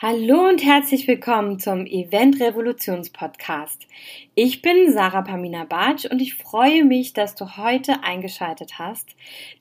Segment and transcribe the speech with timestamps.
[0.00, 3.88] Hallo und herzlich willkommen zum Event Revolutions Podcast.
[4.36, 9.16] Ich bin Sarah Pamina Bartsch und ich freue mich, dass du heute eingeschaltet hast,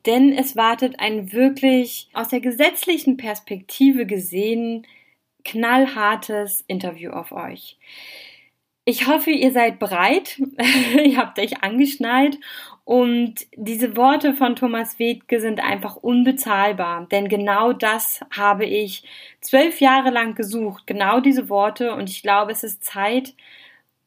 [0.05, 4.85] denn es wartet ein wirklich aus der gesetzlichen Perspektive gesehen
[5.43, 7.79] knallhartes Interview auf euch.
[8.89, 10.41] Ich hoffe, ihr seid bereit,
[11.03, 12.39] ihr habt euch angeschnallt
[12.85, 19.03] und diese Worte von Thomas Wedke sind einfach unbezahlbar, denn genau das habe ich
[19.41, 21.93] zwölf Jahre lang gesucht, genau diese Worte.
[21.95, 23.35] Und ich glaube, es ist Zeit,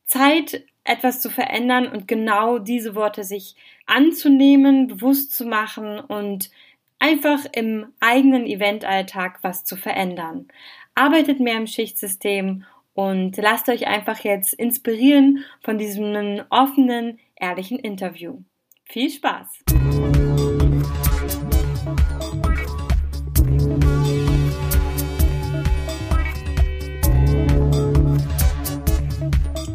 [0.07, 6.51] Zeit, etwas zu verändern und genau diese Worte sich anzunehmen, bewusst zu machen und
[6.99, 10.49] einfach im eigenen Eventalltag was zu verändern.
[10.95, 12.65] Arbeitet mehr im Schichtsystem
[13.01, 18.43] und lasst euch einfach jetzt inspirieren von diesem offenen, ehrlichen Interview.
[18.85, 19.65] Viel Spaß!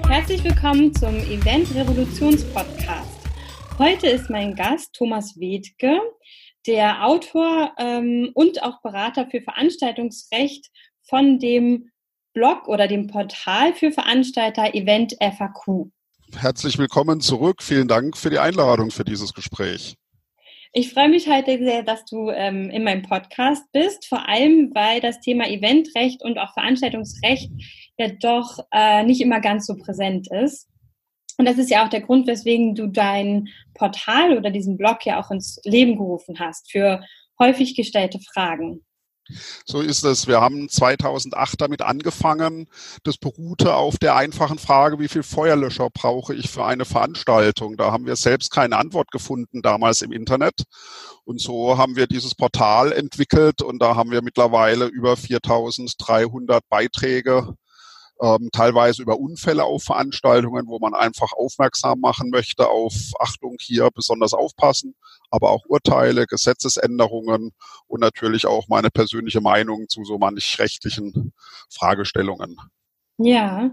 [0.07, 3.27] Herzlich willkommen zum Event Revolutions Podcast.
[3.79, 5.99] Heute ist mein Gast Thomas Wedke,
[6.67, 10.69] der Autor ähm, und auch Berater für Veranstaltungsrecht
[11.01, 11.89] von dem
[12.35, 15.89] Blog oder dem Portal für Veranstalter Event FAQ
[16.41, 17.61] herzlich willkommen zurück.
[17.61, 19.95] Vielen Dank für die Einladung für dieses Gespräch.
[20.73, 24.99] Ich freue mich heute sehr, dass du ähm, in meinem Podcast bist, vor allem weil
[24.99, 27.49] das Thema Eventrecht und auch Veranstaltungsrecht
[27.97, 30.67] ja doch äh, nicht immer ganz so präsent ist.
[31.37, 35.19] Und das ist ja auch der Grund, weswegen du dein Portal oder diesen Blog ja
[35.19, 37.01] auch ins Leben gerufen hast für
[37.39, 38.85] häufig gestellte Fragen.
[39.65, 40.27] So ist es.
[40.27, 42.67] Wir haben 2008 damit angefangen.
[43.03, 47.77] Das beruhte auf der einfachen Frage, wie viel Feuerlöscher brauche ich für eine Veranstaltung?
[47.77, 50.63] Da haben wir selbst keine Antwort gefunden damals im Internet.
[51.23, 57.55] Und so haben wir dieses Portal entwickelt und da haben wir mittlerweile über 4300 Beiträge
[58.21, 63.89] ähm, teilweise über Unfälle auf Veranstaltungen, wo man einfach aufmerksam machen möchte auf Achtung hier
[63.93, 64.95] besonders aufpassen,
[65.29, 67.51] aber auch Urteile, Gesetzesänderungen
[67.87, 71.33] und natürlich auch meine persönliche Meinung zu so manch rechtlichen
[71.69, 72.57] Fragestellungen.
[73.17, 73.71] Ja.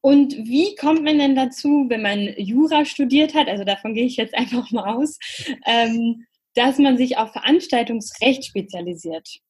[0.00, 4.16] Und wie kommt man denn dazu, wenn man Jura studiert hat, also davon gehe ich
[4.16, 5.18] jetzt einfach mal aus,
[5.66, 9.40] ähm, dass man sich auf Veranstaltungsrecht spezialisiert?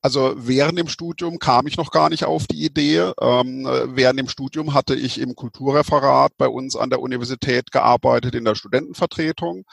[0.00, 3.12] Also während dem Studium kam ich noch gar nicht auf die Idee.
[3.20, 3.64] Ähm,
[3.94, 8.54] während dem Studium hatte ich im Kulturreferat bei uns an der Universität gearbeitet in der
[8.54, 9.64] Studentenvertretung.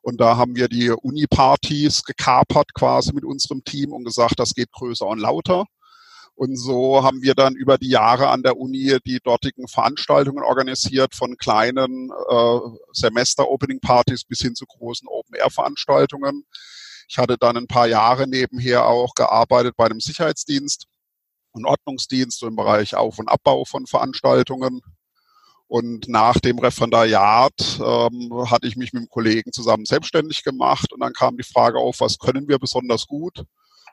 [0.00, 4.72] Und da haben wir die Uni-Partys gekapert quasi mit unserem Team und gesagt, das geht
[4.72, 5.66] größer und lauter.
[6.36, 11.14] Und so haben wir dann über die Jahre an der Uni die dortigen Veranstaltungen organisiert,
[11.14, 12.58] von kleinen äh,
[12.92, 16.44] Semester-Opening-Partys bis hin zu großen Open-Air-Veranstaltungen.
[17.08, 20.86] Ich hatte dann ein paar Jahre nebenher auch gearbeitet bei einem Sicherheitsdienst
[21.52, 24.80] und Ordnungsdienst im Bereich Auf- und Abbau von Veranstaltungen.
[25.66, 31.00] Und nach dem Referendariat ähm, hatte ich mich mit einem Kollegen zusammen selbstständig gemacht und
[31.00, 33.44] dann kam die Frage auf, was können wir besonders gut?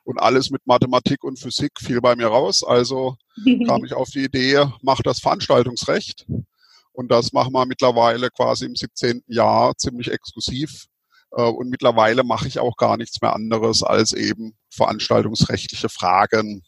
[0.03, 2.63] Und alles mit Mathematik und Physik fiel bei mir raus.
[2.63, 3.15] Also
[3.67, 6.25] kam ich auf die Idee, mach das Veranstaltungsrecht.
[6.93, 9.23] Und das machen wir mittlerweile quasi im 17.
[9.27, 10.87] Jahr ziemlich exklusiv
[11.31, 16.63] und mittlerweile mache ich auch gar nichts mehr anderes, als eben veranstaltungsrechtliche Fragen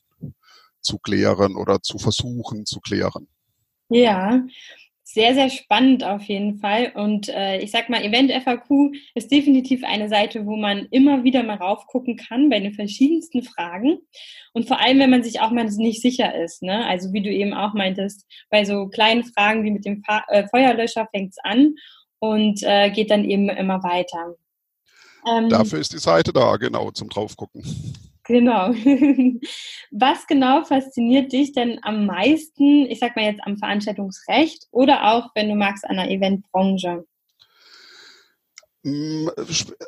[0.82, 3.28] zu klären oder zu versuchen zu klären.
[3.90, 4.44] Ja,
[5.06, 6.92] sehr, sehr spannend auf jeden Fall.
[6.96, 11.44] Und äh, ich sag mal, Event FAQ ist definitiv eine Seite, wo man immer wieder
[11.44, 14.00] mal raufgucken kann bei den verschiedensten Fragen.
[14.54, 16.64] Und vor allem, wenn man sich auch mal nicht sicher ist.
[16.64, 16.86] Ne?
[16.88, 20.48] Also wie du eben auch meintest, bei so kleinen Fragen wie mit dem Fa äh,
[20.48, 21.76] Feuerlöscher fängt es an
[22.20, 24.36] und äh, geht dann eben immer weiter.
[25.26, 27.64] Ähm, Dafür ist die Seite da, genau, zum draufgucken.
[28.26, 28.70] Genau.
[29.92, 35.30] Was genau fasziniert dich denn am meisten, ich sag mal jetzt am Veranstaltungsrecht oder auch,
[35.36, 37.06] wenn du magst, an der Eventbranche?
[38.84, 39.30] Mm,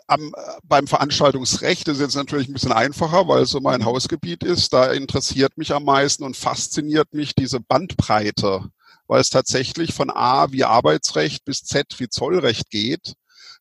[0.07, 4.73] am, beim Veranstaltungsrecht ist jetzt natürlich ein bisschen einfacher, weil es so mein Hausgebiet ist.
[4.73, 8.70] Da interessiert mich am meisten und fasziniert mich diese Bandbreite,
[9.08, 13.16] weil es tatsächlich von A wie Arbeitsrecht bis Z wie Zollrecht geht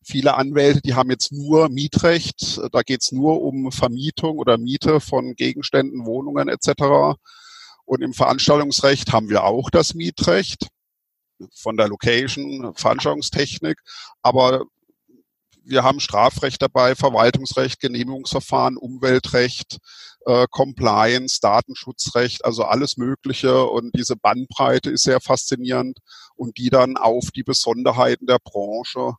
[0.04, 5.00] Viele Anwälte, die haben jetzt nur Mietrecht, da geht es nur um Vermietung oder Miete
[5.00, 7.16] von Gegenständen, Wohnungen etc.
[7.84, 10.68] Und im Veranstaltungsrecht haben wir auch das Mietrecht
[11.54, 13.78] von der Location, Veranstaltungstechnik,
[14.22, 14.64] aber
[15.64, 19.78] wir haben Strafrecht dabei, Verwaltungsrecht, Genehmigungsverfahren, Umweltrecht,
[20.26, 23.64] äh, Compliance, Datenschutzrecht, also alles Mögliche.
[23.64, 25.98] Und diese Bandbreite ist sehr faszinierend
[26.36, 29.14] und die dann auf die Besonderheiten der Branche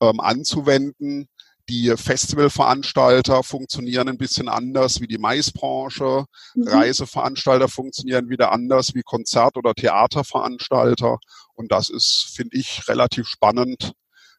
[0.00, 1.28] ähm, anzuwenden,
[1.70, 6.24] die Festivalveranstalter funktionieren ein bisschen anders wie die Maisbranche.
[6.54, 6.66] Mhm.
[6.66, 11.18] Reiseveranstalter funktionieren wieder anders wie Konzert- oder Theaterveranstalter.
[11.54, 13.92] Und das ist, finde ich, relativ spannend.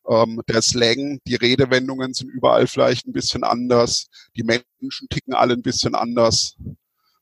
[0.10, 4.08] Ähm, der Slang, die Redewendungen sind überall vielleicht ein bisschen anders.
[4.36, 6.58] Die Menschen ticken alle ein bisschen anders.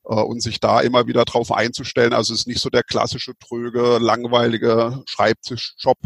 [0.05, 2.13] Äh, und sich da immer wieder drauf einzustellen.
[2.13, 5.97] Also es ist nicht so der klassische, tröge, langweilige Schreibtischjob,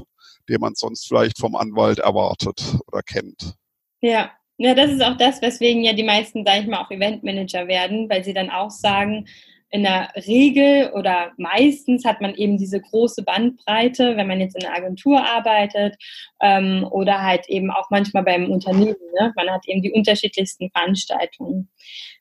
[0.50, 3.56] den man sonst vielleicht vom Anwalt erwartet oder kennt.
[4.02, 7.68] Ja, ja, das ist auch das, weswegen ja die meisten, sag ich mal, auch Eventmanager
[7.68, 9.26] werden, weil sie dann auch sagen,
[9.74, 14.64] in der Regel oder meistens hat man eben diese große Bandbreite, wenn man jetzt in
[14.64, 15.96] einer Agentur arbeitet
[16.42, 18.96] ähm, oder halt eben auch manchmal beim Unternehmen.
[19.20, 19.34] Ne?
[19.36, 21.70] Man hat eben die unterschiedlichsten Veranstaltungen.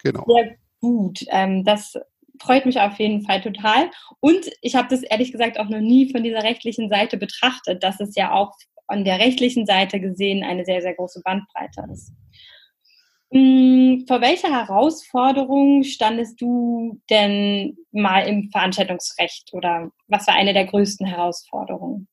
[0.03, 0.25] Genau.
[0.27, 1.27] Sehr gut.
[1.29, 1.95] Ähm, das
[2.43, 3.91] freut mich auf jeden Fall total.
[4.21, 8.01] Und ich habe das ehrlich gesagt auch noch nie von dieser rechtlichen Seite betrachtet, dass
[8.01, 8.53] es ja auch
[8.87, 12.13] an der rechtlichen Seite gesehen eine sehr, sehr große Bandbreite ist.
[13.33, 20.67] Hm, vor welcher Herausforderung standest du denn mal im Veranstaltungsrecht oder was war eine der
[20.67, 22.09] größten Herausforderungen?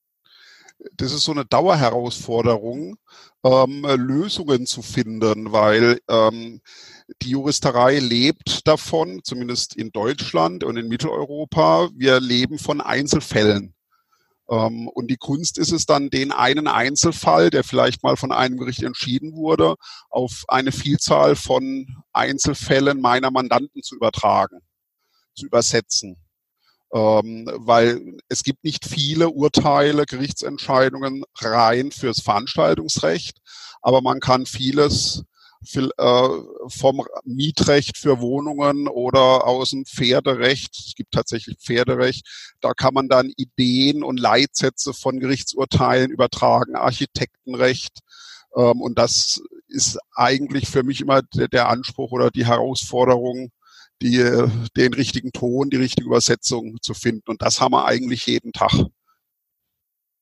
[0.94, 2.98] Das ist so eine Dauerherausforderung,
[3.44, 6.62] ähm, Lösungen zu finden, weil ähm,
[7.22, 11.90] die Juristerei lebt davon, zumindest in Deutschland und in Mitteleuropa.
[11.96, 13.74] Wir leben von Einzelfällen.
[14.50, 18.58] Ähm, und die Kunst ist es dann, den einen Einzelfall, der vielleicht mal von einem
[18.58, 19.76] Gericht entschieden wurde,
[20.10, 24.62] auf eine Vielzahl von Einzelfällen meiner Mandanten zu übertragen,
[25.36, 26.18] zu übersetzen.
[26.92, 33.38] Ähm, weil es gibt nicht viele Urteile, Gerichtsentscheidungen rein fürs Veranstaltungsrecht,
[33.82, 35.24] aber man kann vieles
[35.76, 36.30] äh,
[36.68, 42.26] vom Mietrecht für Wohnungen oder aus dem Pferderecht, es gibt tatsächlich Pferderecht,
[42.62, 48.00] da kann man dann Ideen und Leitsätze von Gerichtsurteilen übertragen, Architektenrecht.
[48.56, 53.52] Ähm, und das ist eigentlich für mich immer der Anspruch oder die Herausforderung,
[54.02, 54.24] die,
[54.78, 57.30] den richtigen Ton, die richtige Übersetzung zu finden.
[57.30, 58.74] Und das haben wir eigentlich jeden Tag.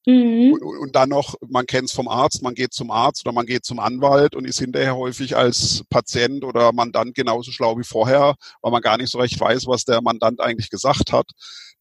[0.07, 0.53] Mhm.
[0.53, 3.45] Und, und, dann noch, man kennt es vom Arzt, man geht zum Arzt oder man
[3.45, 8.35] geht zum Anwalt und ist hinterher häufig als Patient oder Mandant genauso schlau wie vorher,
[8.62, 11.30] weil man gar nicht so recht weiß, was der Mandant eigentlich gesagt hat.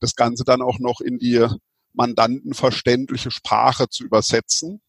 [0.00, 1.46] Das Ganze dann auch noch in die
[1.92, 4.81] mandantenverständliche Sprache zu übersetzen.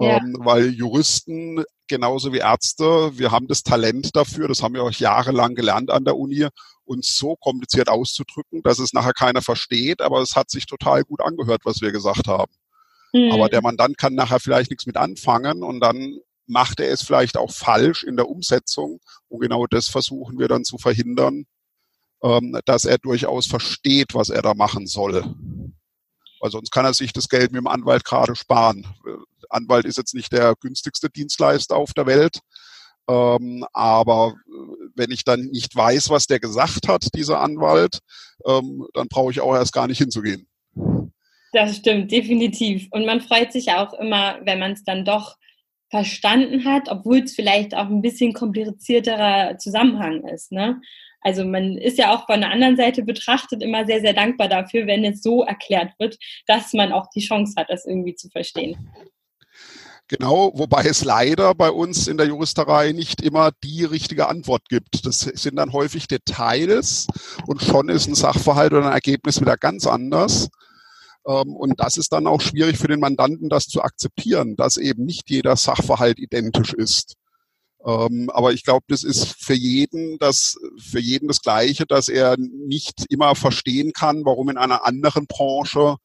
[0.00, 0.16] Ja.
[0.16, 4.92] Ähm, weil Juristen genauso wie Ärzte, wir haben das Talent dafür, das haben wir auch
[4.92, 6.46] jahrelang gelernt an der Uni,
[6.84, 11.20] uns so kompliziert auszudrücken, dass es nachher keiner versteht, aber es hat sich total gut
[11.20, 12.52] angehört, was wir gesagt haben.
[13.12, 13.32] Mhm.
[13.32, 17.36] Aber der Mandant kann nachher vielleicht nichts mit anfangen und dann macht er es vielleicht
[17.36, 19.00] auch falsch in der Umsetzung.
[19.28, 21.44] Und genau das versuchen wir dann zu verhindern,
[22.22, 25.24] ähm, dass er durchaus versteht, was er da machen soll.
[26.40, 28.86] Weil sonst kann er sich das Geld mit dem Anwalt gerade sparen.
[29.50, 32.40] Anwalt ist jetzt nicht der günstigste Dienstleister auf der Welt,
[33.08, 37.98] ähm, aber äh, wenn ich dann nicht weiß, was der gesagt hat, dieser Anwalt,
[38.46, 40.46] ähm, dann brauche ich auch erst gar nicht hinzugehen.
[41.52, 42.86] Das stimmt, definitiv.
[42.92, 45.36] Und man freut sich auch immer, wenn man es dann doch
[45.90, 50.52] verstanden hat, obwohl es vielleicht auch ein bisschen komplizierterer Zusammenhang ist.
[50.52, 50.80] Ne?
[51.20, 54.86] Also man ist ja auch von der anderen Seite betrachtet immer sehr, sehr dankbar dafür,
[54.86, 56.16] wenn es so erklärt wird,
[56.46, 58.76] dass man auch die Chance hat, das irgendwie zu verstehen.
[60.10, 65.06] Genau, wobei es leider bei uns in der Juristerei nicht immer die richtige Antwort gibt.
[65.06, 67.06] Das sind dann häufig Details
[67.46, 70.48] und schon ist ein Sachverhalt oder ein Ergebnis wieder ganz anders.
[71.24, 75.04] Ähm, und das ist dann auch schwierig für den Mandanten, das zu akzeptieren, dass eben
[75.04, 77.14] nicht jeder Sachverhalt identisch ist.
[77.86, 82.36] Ähm, aber ich glaube, das ist für jeden das, für jeden das Gleiche, dass er
[82.36, 85.98] nicht immer verstehen kann, warum in einer anderen Branche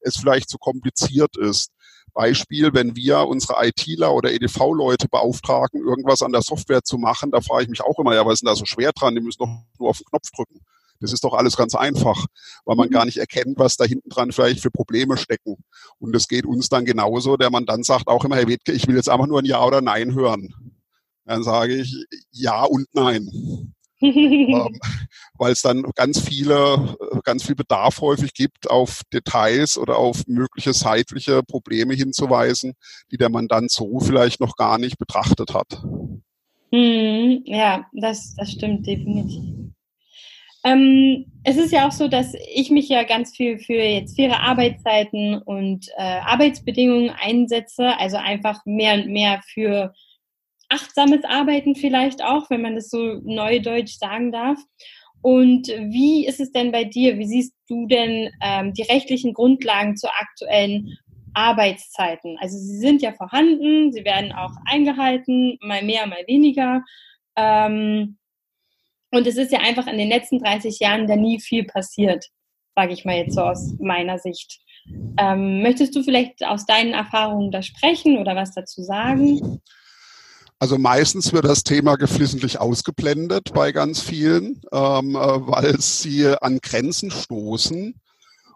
[0.00, 1.70] es vielleicht zu kompliziert ist.
[2.14, 7.40] Beispiel, wenn wir unsere ITler oder EDV-Leute beauftragen, irgendwas an der Software zu machen, da
[7.40, 9.14] frage ich mich auch immer, ja, was ist denn da so schwer dran?
[9.14, 10.60] Die müssen doch nur auf den Knopf drücken.
[11.00, 12.26] Das ist doch alles ganz einfach,
[12.64, 12.92] weil man mhm.
[12.92, 15.56] gar nicht erkennt, was da hinten dran vielleicht für Probleme stecken.
[15.98, 17.36] Und es geht uns dann genauso.
[17.36, 19.64] Der man dann sagt auch immer, Herr Wedke, ich will jetzt einfach nur ein Ja
[19.64, 20.54] oder Nein hören.
[21.24, 24.80] Dann sage ich Ja und Nein ähm,
[25.38, 30.72] weil es dann ganz viele, ganz viel Bedarf häufig gibt, auf Details oder auf mögliche
[30.72, 32.74] zeitliche Probleme hinzuweisen,
[33.10, 35.82] die der Mandant so vielleicht noch gar nicht betrachtet hat.
[36.72, 39.62] Hm, ja, das, das stimmt definitiv.
[40.64, 44.40] Ähm, es ist ja auch so, dass ich mich ja ganz viel für jetzt faire
[44.40, 49.92] Arbeitszeiten und äh, Arbeitsbedingungen einsetze, also einfach mehr und mehr für
[50.72, 54.58] achtsames Arbeiten vielleicht auch, wenn man das so neudeutsch sagen darf.
[55.20, 57.18] Und wie ist es denn bei dir?
[57.18, 60.98] Wie siehst du denn ähm, die rechtlichen Grundlagen zur aktuellen
[61.34, 62.36] Arbeitszeiten.
[62.40, 66.82] Also sie sind ja vorhanden, sie werden auch eingehalten, mal mehr, mal weniger.
[67.36, 68.18] Ähm,
[69.10, 72.26] und es ist ja einfach in den letzten 30 Jahren da nie viel passiert,
[72.74, 74.60] sage ich mal jetzt so aus meiner Sicht.
[75.18, 79.60] Ähm, möchtest du vielleicht aus deinen Erfahrungen da sprechen oder was dazu sagen?
[80.62, 86.60] Also meistens wird das Thema geflissentlich ausgeblendet bei ganz vielen, ähm, äh, weil sie an
[86.62, 88.00] Grenzen stoßen.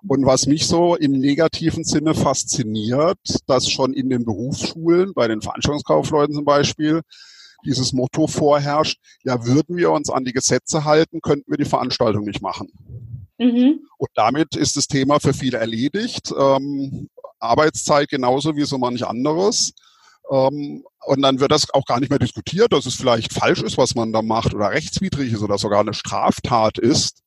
[0.06, 5.42] Und was mich so im negativen Sinne fasziniert, dass schon in den Berufsschulen, bei den
[5.42, 7.00] Veranstaltungskaufleuten zum Beispiel,
[7.64, 12.24] dieses Motto vorherrscht, ja, würden wir uns an die Gesetze halten, könnten wir die Veranstaltung
[12.24, 12.68] nicht machen.
[13.38, 13.80] Mhm.
[13.98, 16.32] Und damit ist das Thema für viele erledigt.
[16.38, 17.08] Ähm,
[17.40, 19.72] Arbeitszeit genauso wie so manch anderes.
[20.30, 23.78] Ähm, und dann wird das auch gar nicht mehr diskutiert, dass es vielleicht falsch ist,
[23.78, 27.22] was man da macht oder rechtswidrig ist oder sogar eine Straftat ist.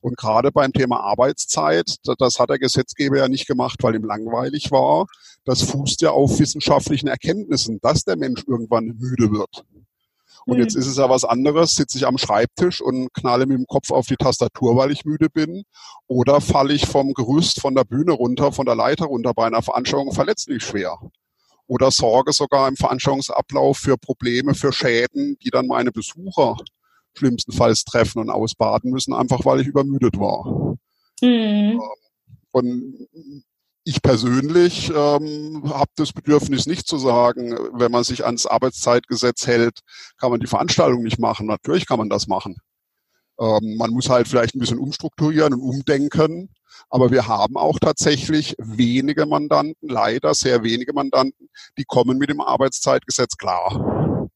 [0.00, 4.72] Und gerade beim Thema Arbeitszeit, das hat der Gesetzgeber ja nicht gemacht, weil ihm langweilig
[4.72, 5.06] war.
[5.44, 9.64] Das fußt ja auf wissenschaftlichen Erkenntnissen, dass der Mensch irgendwann müde wird.
[10.44, 10.80] Und jetzt hm.
[10.80, 14.06] ist es ja was anderes, sitze ich am Schreibtisch und knalle mit dem Kopf auf
[14.06, 15.62] die Tastatur, weil ich müde bin.
[16.08, 19.62] Oder falle ich vom Gerüst, von der Bühne runter, von der Leiter runter bei einer
[19.62, 20.98] Veranstaltung verletzlich schwer.
[21.66, 26.56] Oder sorge sogar im Veranstaltungsablauf für Probleme, für Schäden, die dann meine Besucher
[27.16, 30.76] schlimmstenfalls treffen und ausbaden müssen, einfach weil ich übermüdet war.
[31.22, 31.80] Mhm.
[32.50, 33.08] Und
[33.84, 39.80] ich persönlich ähm, habe das Bedürfnis nicht zu sagen, wenn man sich ans Arbeitszeitgesetz hält,
[40.18, 41.46] kann man die Veranstaltung nicht machen.
[41.46, 42.56] Natürlich kann man das machen.
[43.40, 46.50] Ähm, man muss halt vielleicht ein bisschen umstrukturieren und umdenken.
[46.90, 51.48] Aber wir haben auch tatsächlich wenige Mandanten, leider sehr wenige Mandanten,
[51.78, 54.28] die kommen mit dem Arbeitszeitgesetz klar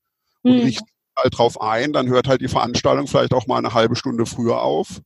[0.43, 0.61] und hm.
[0.61, 0.87] richten
[1.17, 1.93] halt drauf ein.
[1.93, 5.01] Dann hört halt die Veranstaltung vielleicht auch mal eine halbe Stunde früher auf.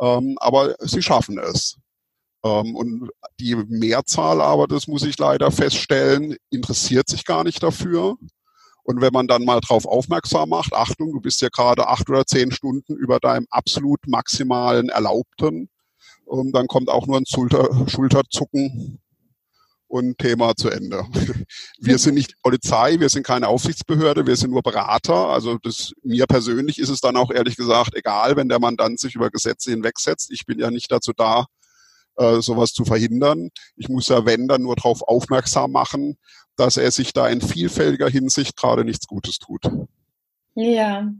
[0.00, 1.78] Ähm, aber sie schaffen es.
[2.44, 8.16] Ähm, und die Mehrzahl aber, das muss ich leider feststellen, interessiert sich gar nicht dafür.
[8.84, 12.26] Und wenn man dann mal drauf aufmerksam macht, Achtung, du bist ja gerade acht oder
[12.26, 15.68] zehn Stunden über deinem absolut maximalen Erlaubten,
[16.30, 19.00] ähm, dann kommt auch nur ein Schulter, Schulterzucken
[19.92, 21.04] und Thema zu Ende.
[21.78, 25.28] Wir sind nicht Polizei, wir sind keine Aufsichtsbehörde, wir sind nur Berater.
[25.28, 29.16] Also das, mir persönlich ist es dann auch ehrlich gesagt egal, wenn der Mandant sich
[29.16, 30.30] über Gesetze hinwegsetzt.
[30.30, 31.46] Ich bin ja nicht dazu da,
[32.16, 33.50] äh, sowas zu verhindern.
[33.76, 36.18] Ich muss ja, wenn, dann nur darauf aufmerksam machen,
[36.56, 39.62] dass er sich da in vielfältiger Hinsicht gerade nichts Gutes tut.
[40.54, 41.10] Ja,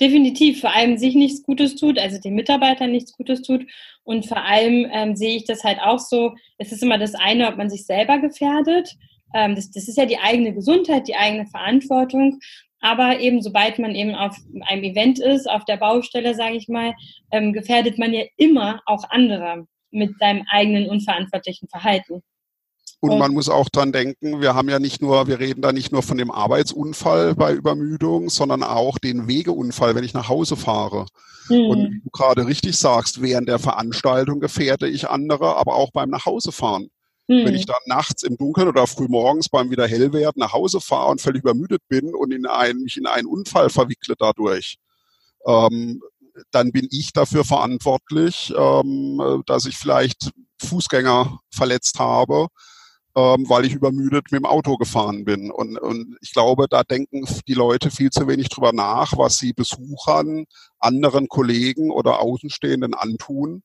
[0.00, 0.60] definitiv.
[0.60, 3.66] Vor allem sich nichts Gutes tut, also den Mitarbeitern nichts Gutes tut.
[4.04, 7.48] Und vor allem ähm, sehe ich das halt auch so, es ist immer das eine,
[7.48, 8.94] ob man sich selber gefährdet.
[9.34, 12.38] Ähm, das, das ist ja die eigene Gesundheit, die eigene Verantwortung.
[12.80, 14.36] Aber eben, sobald man eben auf
[14.68, 16.94] einem Event ist, auf der Baustelle, sage ich mal,
[17.32, 22.22] ähm, gefährdet man ja immer auch andere mit seinem eigenen unverantwortlichen Verhalten.
[23.00, 25.92] Und man muss auch dran denken, wir haben ja nicht nur, wir reden da nicht
[25.92, 31.06] nur von dem Arbeitsunfall bei Übermüdung, sondern auch den Wegeunfall, wenn ich nach Hause fahre.
[31.48, 31.66] Mhm.
[31.66, 36.10] Und wie du gerade richtig sagst, während der Veranstaltung gefährde ich andere, aber auch beim
[36.10, 36.90] Nachhausefahren.
[37.28, 37.44] Mhm.
[37.44, 41.10] Wenn ich dann nachts im Dunkeln oder früh morgens beim wieder Hellwerden nach Hause fahre
[41.10, 44.78] und völlig übermüdet bin und in einen, mich in einen Unfall verwickle dadurch,
[45.46, 46.02] ähm,
[46.50, 52.48] dann bin ich dafür verantwortlich, ähm, dass ich vielleicht Fußgänger verletzt habe,
[53.16, 55.50] ähm, weil ich übermüdet mit dem Auto gefahren bin.
[55.50, 59.52] Und, und ich glaube, da denken die Leute viel zu wenig drüber nach, was sie
[59.52, 60.44] Besuchern,
[60.78, 63.62] anderen Kollegen oder Außenstehenden antun.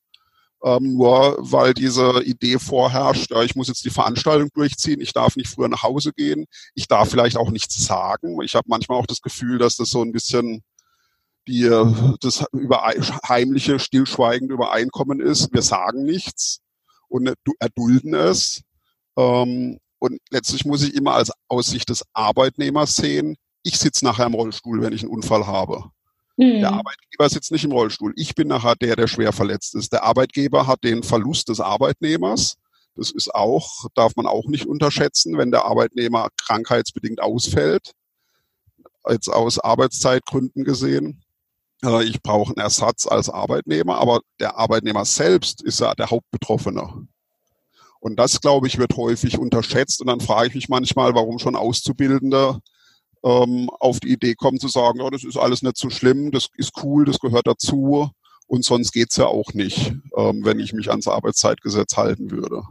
[0.64, 5.36] Ähm, nur weil diese Idee vorherrscht, ja, ich muss jetzt die Veranstaltung durchziehen, ich darf
[5.36, 8.40] nicht früher nach Hause gehen, ich darf vielleicht auch nichts sagen.
[8.44, 10.62] Ich habe manchmal auch das Gefühl, dass das so ein bisschen
[11.48, 11.70] die,
[12.22, 12.84] das über,
[13.28, 16.62] heimliche, stillschweigende Übereinkommen ist, wir sagen nichts
[17.08, 18.62] und erdulden es.
[19.18, 24.26] Ähm, und letztlich muss ich immer als aus Sicht des Arbeitnehmers sehen, ich sitze nachher
[24.26, 25.92] im Rollstuhl, wenn ich einen Unfall habe.
[26.38, 26.60] Mhm.
[26.62, 28.14] Der Arbeitgeber sitzt nicht im Rollstuhl.
[28.16, 29.94] Ich bin nachher der, der schwer verletzt ist.
[29.94, 32.58] Der Arbeitgeber hat den Verlust des Arbeitnehmers.
[32.96, 37.92] Das ist auch, darf man auch nicht unterschätzen, wenn der Arbeitnehmer krankheitsbedingt ausfällt.
[39.08, 41.24] Jetzt aus Arbeitszeitgründen gesehen.
[41.84, 47.08] Äh, ich brauche einen Ersatz als Arbeitnehmer, aber der Arbeitnehmer selbst ist ja der Hauptbetroffene.
[48.00, 50.02] Und das, glaube ich, wird häufig unterschätzt.
[50.02, 52.60] Und dann frage ich mich manchmal, warum schon Auszubildende
[53.24, 56.48] ähm, auf die Idee kommen zu sagen, oh, das ist alles nicht so schlimm, das
[56.58, 58.10] ist cool, das gehört dazu.
[58.48, 62.64] Und sonst geht's ja auch nicht, ähm, wenn ich mich ans Arbeitszeitgesetz halten würde.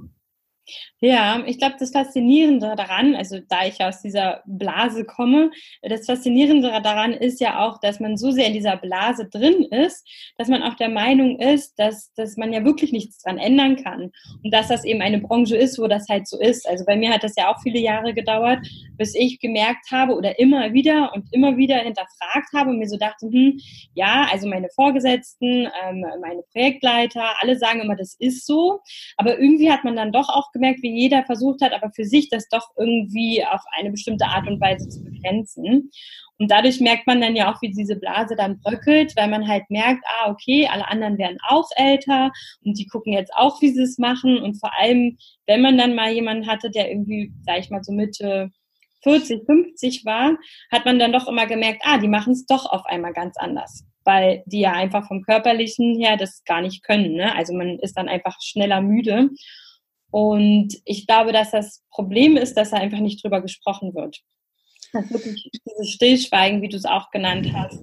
[1.01, 5.51] Ja, ich glaube, das Faszinierende daran, also da ich aus dieser Blase komme,
[5.83, 10.07] das Faszinierende daran ist ja auch, dass man so sehr in dieser Blase drin ist,
[10.37, 14.13] dass man auch der Meinung ist, dass, dass man ja wirklich nichts dran ändern kann.
[14.43, 16.69] Und dass das eben eine Branche ist, wo das halt so ist.
[16.69, 18.61] Also bei mir hat das ja auch viele Jahre gedauert,
[18.97, 22.99] bis ich gemerkt habe oder immer wieder und immer wieder hinterfragt habe und mir so
[22.99, 23.59] dachte, hm,
[23.95, 28.81] ja, also meine Vorgesetzten, ähm, meine Projektleiter, alle sagen immer, das ist so.
[29.17, 32.29] Aber irgendwie hat man dann doch auch gemerkt, wie jeder versucht hat, aber für sich
[32.29, 35.91] das doch irgendwie auf eine bestimmte Art und Weise zu begrenzen.
[36.39, 39.65] Und dadurch merkt man dann ja auch, wie diese Blase dann bröckelt, weil man halt
[39.69, 42.31] merkt, ah, okay, alle anderen werden auch älter
[42.65, 44.39] und die gucken jetzt auch, wie sie es machen.
[44.39, 47.93] Und vor allem, wenn man dann mal jemanden hatte, der irgendwie, sag ich mal, so
[47.93, 48.51] Mitte
[49.03, 50.37] 40, 50 war,
[50.71, 53.85] hat man dann doch immer gemerkt, ah, die machen es doch auf einmal ganz anders
[54.05, 57.15] weil die ja einfach vom körperlichen her das gar nicht können.
[57.15, 57.35] Ne?
[57.35, 59.31] Also man ist dann einfach schneller müde.
[60.11, 64.21] Und ich glaube, dass das Problem ist, dass da einfach nicht drüber gesprochen wird.
[64.93, 67.81] Dass wirklich dieses Stillschweigen, wie du es auch genannt hast,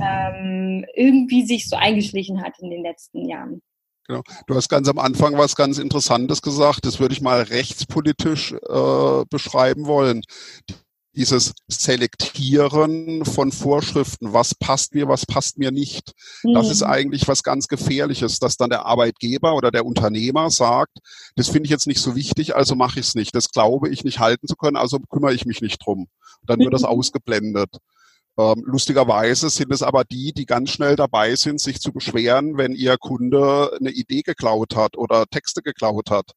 [0.00, 3.62] ähm, irgendwie sich so eingeschlichen hat in den letzten Jahren.
[4.08, 4.22] Genau.
[4.48, 6.84] Du hast ganz am Anfang was ganz Interessantes gesagt.
[6.84, 10.22] Das würde ich mal rechtspolitisch äh, beschreiben wollen
[11.14, 16.12] dieses Selektieren von Vorschriften, was passt mir, was passt mir nicht.
[16.42, 16.54] Mhm.
[16.54, 16.90] Das ist mhm.
[16.90, 20.98] eigentlich was ganz Gefährliches, dass dann der Arbeitgeber oder der Unternehmer sagt,
[21.36, 23.34] das finde ich jetzt nicht so wichtig, also mache ich es nicht.
[23.34, 26.08] Das glaube ich nicht halten zu können, also kümmere ich mich nicht drum.
[26.46, 26.74] Dann wird mhm.
[26.74, 27.70] das ausgeblendet.
[28.38, 32.72] Ähm, lustigerweise sind es aber die, die ganz schnell dabei sind, sich zu beschweren, wenn
[32.72, 36.32] ihr Kunde eine Idee geklaut hat oder Texte geklaut hat.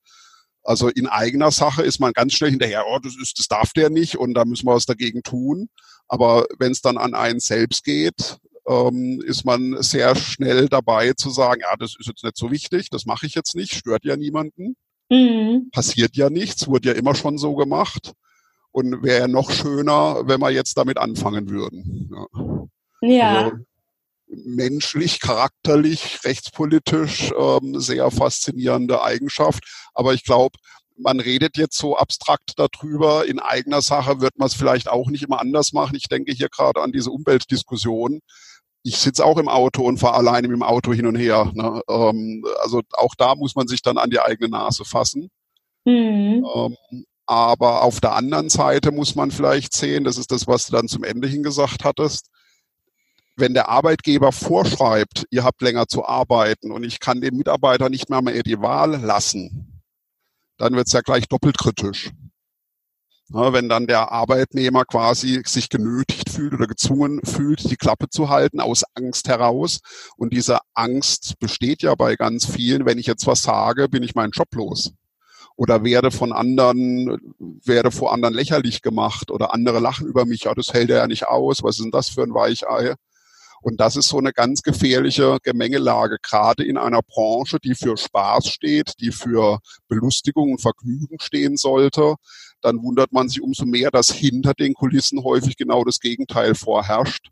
[0.63, 3.89] Also in eigener Sache ist man ganz schnell hinterher, oh, das ist, das darf der
[3.89, 5.69] nicht und da müssen wir was dagegen tun.
[6.07, 11.29] Aber wenn es dann an einen selbst geht, ähm, ist man sehr schnell dabei zu
[11.29, 14.15] sagen, ja, das ist jetzt nicht so wichtig, das mache ich jetzt nicht, stört ja
[14.15, 14.75] niemanden.
[15.09, 15.69] Mhm.
[15.71, 18.13] Passiert ja nichts, wurde ja immer schon so gemacht.
[18.71, 22.09] Und wäre ja noch schöner, wenn wir jetzt damit anfangen würden.
[23.01, 23.07] Ja.
[23.07, 23.37] ja.
[23.45, 23.57] Also,
[24.45, 29.63] menschlich, charakterlich, rechtspolitisch ähm, sehr faszinierende Eigenschaft.
[29.93, 30.57] Aber ich glaube,
[30.97, 33.25] man redet jetzt so abstrakt darüber.
[33.25, 35.95] In eigener Sache wird man es vielleicht auch nicht immer anders machen.
[35.95, 38.19] Ich denke hier gerade an diese Umweltdiskussion.
[38.83, 41.51] Ich sitze auch im Auto und fahre alleine mit dem Auto hin und her.
[41.53, 41.81] Ne?
[41.89, 45.29] Ähm, also auch da muss man sich dann an die eigene Nase fassen.
[45.85, 46.45] Mhm.
[46.53, 50.73] Ähm, aber auf der anderen Seite muss man vielleicht sehen, das ist das, was du
[50.73, 52.27] dann zum Ende hin gesagt hattest,
[53.35, 58.09] wenn der Arbeitgeber vorschreibt, ihr habt länger zu arbeiten und ich kann dem Mitarbeiter nicht
[58.09, 59.81] mehr mehr die Wahl lassen,
[60.57, 62.11] dann wird es ja gleich doppelt kritisch.
[63.29, 68.29] Ja, wenn dann der Arbeitnehmer quasi sich genötigt fühlt oder gezwungen fühlt, die Klappe zu
[68.29, 69.79] halten aus Angst heraus.
[70.17, 72.85] Und diese Angst besteht ja bei ganz vielen.
[72.85, 74.93] Wenn ich jetzt was sage, bin ich meinen Job los.
[75.55, 77.17] Oder werde von anderen,
[77.63, 80.43] werde vor anderen lächerlich gemacht oder andere lachen über mich.
[80.43, 81.63] Ja, das hält er ja nicht aus.
[81.63, 82.95] Was ist denn das für ein Weichei?
[83.63, 88.49] Und das ist so eine ganz gefährliche Gemengelage, gerade in einer Branche, die für Spaß
[88.49, 92.15] steht, die für Belustigung und Vergnügen stehen sollte.
[92.61, 97.29] Dann wundert man sich umso mehr, dass hinter den Kulissen häufig genau das Gegenteil vorherrscht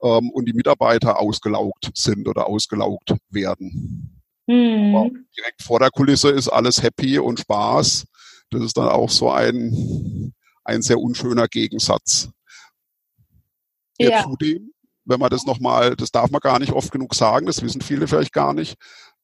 [0.00, 4.22] ähm, und die Mitarbeiter ausgelaugt sind oder ausgelaugt werden.
[4.46, 5.26] Mhm.
[5.36, 8.04] direkt vor der Kulisse ist alles happy und Spaß.
[8.50, 10.34] Das ist dann auch so ein,
[10.64, 12.28] ein sehr unschöner Gegensatz.
[13.98, 14.22] Ja.
[14.22, 14.73] Zudem
[15.04, 18.08] wenn man das nochmal, das darf man gar nicht oft genug sagen, das wissen viele
[18.08, 18.76] vielleicht gar nicht,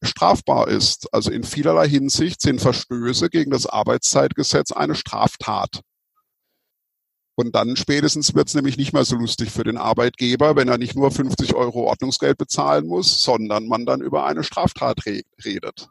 [0.02, 1.12] strafbar ist.
[1.12, 5.82] Also in vielerlei Hinsicht sind Verstöße gegen das Arbeitszeitgesetz eine Straftat.
[7.36, 10.76] Und dann spätestens wird es nämlich nicht mehr so lustig für den Arbeitgeber, wenn er
[10.76, 15.88] nicht nur 50 Euro Ordnungsgeld bezahlen muss, sondern man dann über eine Straftat re redet.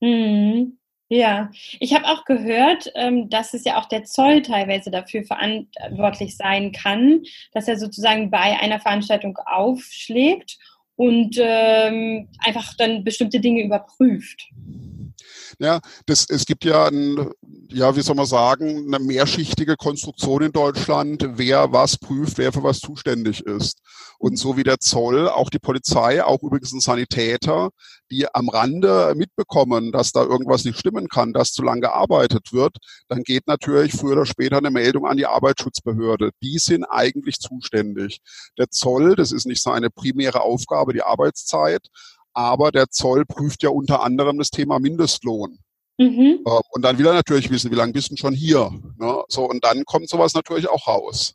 [0.00, 0.78] Mhm.
[1.14, 6.36] Ja, ich habe auch gehört, ähm, dass es ja auch der Zoll teilweise dafür verantwortlich
[6.36, 7.22] sein kann,
[7.52, 10.58] dass er sozusagen bei einer Veranstaltung aufschlägt
[10.96, 14.48] und ähm, einfach dann bestimmte Dinge überprüft.
[15.58, 17.30] Ja, das, es gibt ja, ein,
[17.68, 22.62] ja, wie soll man sagen, eine mehrschichtige Konstruktion in Deutschland, wer was prüft, wer für
[22.62, 23.80] was zuständig ist.
[24.18, 27.70] Und so wie der Zoll, auch die Polizei, auch übrigens ein Sanitäter,
[28.10, 32.76] die am Rande mitbekommen, dass da irgendwas nicht stimmen kann, dass zu lange gearbeitet wird,
[33.08, 36.30] dann geht natürlich früher oder später eine Meldung an die Arbeitsschutzbehörde.
[36.42, 38.20] Die sind eigentlich zuständig.
[38.58, 41.88] Der Zoll, das ist nicht seine primäre Aufgabe, die Arbeitszeit,
[42.34, 45.58] aber der Zoll prüft ja unter anderem das Thema Mindestlohn.
[45.98, 46.42] Mhm.
[46.46, 48.70] Ähm, und dann will er natürlich wissen, wie lange bist du schon hier?
[48.98, 49.22] Ne?
[49.28, 51.34] So, und dann kommt sowas natürlich auch raus.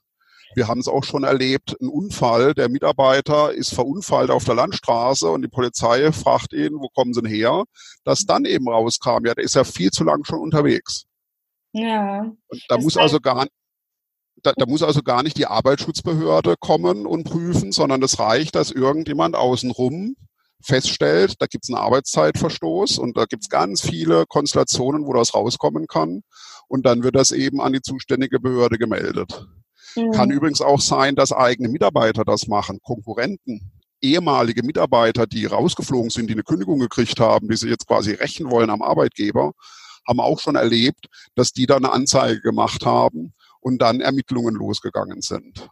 [0.55, 5.29] Wir haben es auch schon erlebt, ein Unfall, der Mitarbeiter ist verunfallt auf der Landstraße
[5.29, 7.65] und die Polizei fragt ihn, wo kommen Sie denn her?
[8.03, 11.05] Dass dann eben rauskam, ja, der ist ja viel zu lang schon unterwegs.
[11.71, 12.21] Ja.
[12.47, 13.45] Und da muss also gar
[14.41, 18.71] da, da muss also gar nicht die Arbeitsschutzbehörde kommen und prüfen, sondern es reicht, dass
[18.71, 20.15] irgendjemand außenrum
[20.61, 25.33] feststellt, da gibt es einen Arbeitszeitverstoß und da gibt es ganz viele Konstellationen, wo das
[25.33, 26.21] rauskommen kann.
[26.67, 29.47] Und dann wird das eben an die zuständige Behörde gemeldet.
[29.95, 30.11] Mhm.
[30.11, 36.27] Kann übrigens auch sein, dass eigene Mitarbeiter das machen, Konkurrenten, ehemalige Mitarbeiter, die rausgeflogen sind,
[36.27, 39.53] die eine Kündigung gekriegt haben, die sich jetzt quasi rächen wollen am Arbeitgeber,
[40.07, 45.21] haben auch schon erlebt, dass die da eine Anzeige gemacht haben und dann Ermittlungen losgegangen
[45.21, 45.69] sind.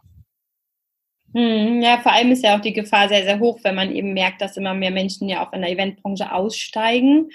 [1.34, 4.14] Hm, ja, vor allem ist ja auch die Gefahr sehr, sehr hoch, wenn man eben
[4.14, 7.30] merkt, dass immer mehr Menschen ja auch in der Eventbranche aussteigen,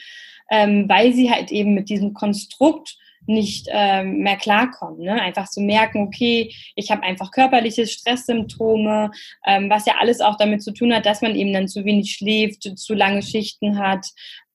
[0.50, 5.04] ähm, weil sie halt eben mit diesem Konstrukt nicht ähm, mehr klarkommen.
[5.04, 5.14] Ne?
[5.14, 9.12] Einfach zu merken, okay, ich habe einfach körperliche Stresssymptome,
[9.46, 12.14] ähm, was ja alles auch damit zu tun hat, dass man eben dann zu wenig
[12.14, 14.08] schläft, zu lange Schichten hat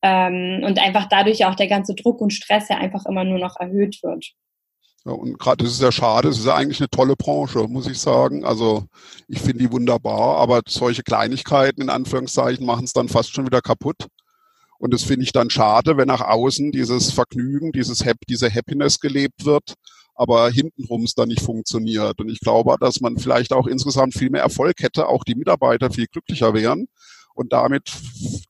[0.02, 3.56] ähm, und einfach dadurch auch der ganze Druck und Stress ja einfach immer nur noch
[3.58, 4.32] erhöht wird.
[5.08, 7.86] Ja, und gerade das ist ja schade, es ist ja eigentlich eine tolle Branche, muss
[7.86, 8.44] ich sagen.
[8.44, 8.84] Also
[9.26, 13.62] ich finde die wunderbar, aber solche Kleinigkeiten in Anführungszeichen machen es dann fast schon wieder
[13.62, 14.08] kaputt.
[14.78, 19.00] Und das finde ich dann schade, wenn nach außen dieses Vergnügen, dieses Hap diese Happiness
[19.00, 19.74] gelebt wird,
[20.14, 22.20] aber hintenrum es dann nicht funktioniert.
[22.20, 25.90] Und ich glaube, dass man vielleicht auch insgesamt viel mehr Erfolg hätte, auch die Mitarbeiter
[25.90, 26.86] viel glücklicher wären.
[27.34, 27.90] Und damit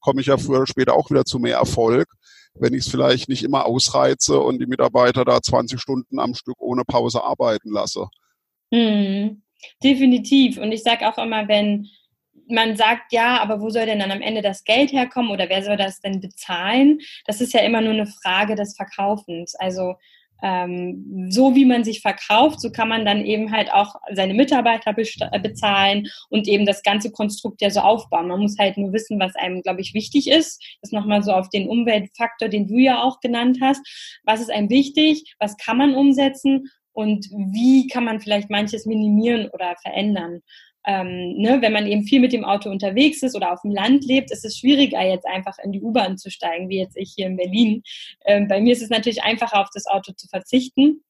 [0.01, 2.09] komme ich ja früher oder später auch wieder zu mehr Erfolg,
[2.55, 6.57] wenn ich es vielleicht nicht immer ausreize und die Mitarbeiter da 20 Stunden am Stück
[6.61, 8.09] ohne Pause arbeiten lasse.
[8.73, 9.43] Hm,
[9.83, 10.59] definitiv.
[10.59, 11.89] Und ich sage auch immer, wenn
[12.51, 15.63] man sagt, ja, aber wo soll denn dann am Ende das Geld herkommen oder wer
[15.63, 17.01] soll das denn bezahlen?
[17.27, 19.55] Das ist ja immer nur eine Frage des Verkaufens.
[19.55, 19.95] Also
[20.43, 24.95] ähm, so wie man sich verkauft, so kann man dann eben halt auch seine Mitarbeiter
[24.97, 28.29] äh, bezahlen und eben das ganze Konstrukt ja so aufbauen.
[28.29, 30.63] Man muss halt nur wissen, was einem, glaube ich, wichtig ist.
[30.83, 33.81] Das nochmal so auf den Umweltfaktor, den du ja auch genannt hast.
[34.25, 35.35] Was ist einem wichtig?
[35.39, 36.69] Was kann man umsetzen?
[36.93, 40.41] Und wie kann man vielleicht manches minimieren oder verändern?
[40.89, 44.07] Ähm, ne, wenn man eben viel mit dem Auto unterwegs ist oder auf dem Land
[44.07, 47.27] lebt, ist es schwieriger, jetzt einfach in die U-Bahn zu steigen, wie jetzt ich hier
[47.27, 47.83] in Berlin.
[48.25, 51.05] Ähm, bei mir ist es natürlich einfacher, auf das Auto zu verzichten.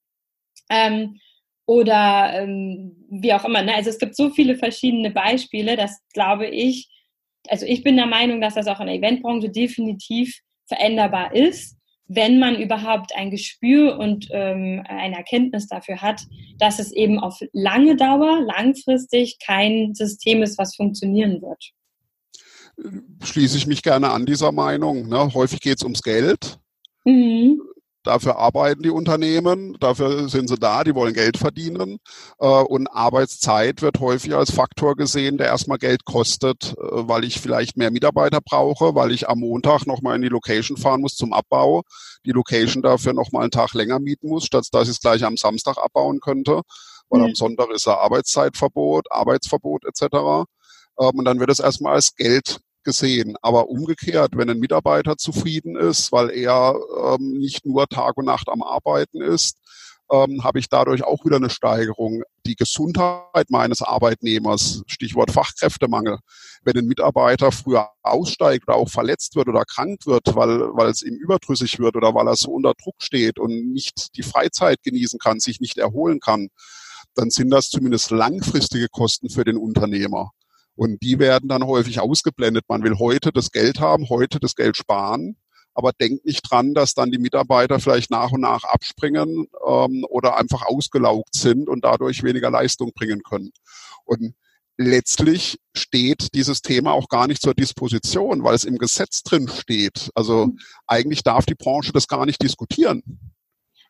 [0.69, 1.21] Ähm,
[1.64, 3.62] oder ähm, wie auch immer.
[3.62, 3.75] Ne?
[3.75, 6.88] Also es gibt so viele verschiedene Beispiele, dass glaube ich,
[7.47, 11.78] also ich bin der Meinung, dass das auch in der Eventbranche definitiv veränderbar ist
[12.09, 16.23] wenn man überhaupt ein Gespür und ähm, eine Erkenntnis dafür hat,
[16.59, 21.73] dass es eben auf lange Dauer, langfristig kein System ist, was funktionieren wird.
[23.23, 25.09] Schließe ich mich gerne an dieser Meinung.
[25.09, 25.33] Ne?
[25.35, 26.59] Häufig geht es ums Geld.
[27.05, 27.61] Mhm.
[28.09, 31.99] Dafür arbeiten die Unternehmen, dafür sind sie da, die wollen Geld verdienen.
[32.38, 37.38] Äh, und Arbeitszeit wird häufig als Faktor gesehen, der erstmal Geld kostet, äh, weil ich
[37.38, 41.35] vielleicht mehr Mitarbeiter brauche, weil ich am Montag nochmal in die Location fahren muss zum
[41.35, 41.83] Abbau,
[42.25, 45.37] die Location dafür nochmal einen Tag länger mieten muss, statt dass ich es gleich am
[45.37, 46.62] Samstag abbauen könnte,
[47.11, 47.27] weil mhm.
[47.27, 50.47] am Sonntag ist ja Arbeitszeitverbot, Arbeitsverbot etc.
[50.99, 53.37] Ähm, und dann wird es erstmal als Geld gesehen.
[53.42, 56.74] Aber umgekehrt, wenn ein Mitarbeiter zufrieden ist, weil er
[57.05, 59.59] ähm, nicht nur Tag und Nacht am Arbeiten ist,
[60.11, 62.22] ähm, habe ich dadurch auch wieder eine Steigerung.
[62.46, 66.18] Die Gesundheit meines Arbeitnehmers, Stichwort Fachkräftemangel,
[66.64, 71.03] wenn ein Mitarbeiter früher aussteigt oder auch verletzt wird oder krank wird, weil, weil es
[71.03, 75.18] ihm überdrüssig wird oder weil er so unter Druck steht und nicht die Freizeit genießen
[75.18, 76.48] kann, sich nicht erholen kann,
[77.14, 80.31] dann sind das zumindest langfristige Kosten für den Unternehmer.
[80.79, 82.67] Und die werden dann häufig ausgeblendet.
[82.69, 85.37] Man will heute das Geld haben, heute das Geld sparen,
[85.75, 90.37] aber denkt nicht dran, dass dann die Mitarbeiter vielleicht nach und nach abspringen ähm, oder
[90.37, 93.51] einfach ausgelaugt sind und dadurch weniger Leistung bringen können.
[94.05, 94.37] Und
[94.77, 100.12] letztlich steht dieses Thema auch gar nicht zur Disposition, weil es im Gesetz drin steht.
[100.14, 100.61] Also mhm.
[100.87, 103.03] eigentlich darf die Branche das gar nicht diskutieren.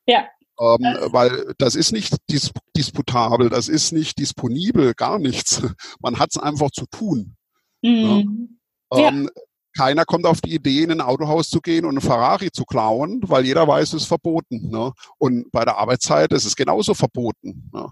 [0.07, 0.27] Ja,
[0.61, 5.63] ähm, weil das ist nicht dis disputabel, das ist nicht disponibel, gar nichts.
[6.01, 7.37] Man hat es einfach zu tun.
[7.83, 8.59] Mhm.
[8.93, 9.09] Ja?
[9.09, 9.43] Ähm, ja.
[9.77, 13.21] Keiner kommt auf die Idee, in ein Autohaus zu gehen und einen Ferrari zu klauen,
[13.27, 14.71] weil jeder weiß, es ist verboten.
[14.71, 14.93] Ne?
[15.19, 17.71] Und bei der Arbeitszeit ist es genauso verboten.
[17.73, 17.87] Ne?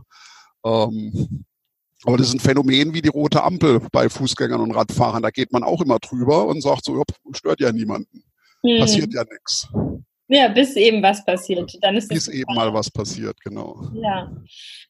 [0.64, 1.44] Ähm,
[2.02, 5.22] aber das ist ein Phänomen wie die rote Ampel bei Fußgängern und Radfahrern.
[5.22, 8.24] Da geht man auch immer drüber und sagt so, stört ja niemanden.
[8.62, 8.80] Mhm.
[8.80, 9.68] Passiert ja nichts.
[10.28, 11.78] Ja, bis eben was passiert.
[11.82, 13.88] Dann ist bis eben mal was passiert, genau.
[13.94, 14.30] Ja.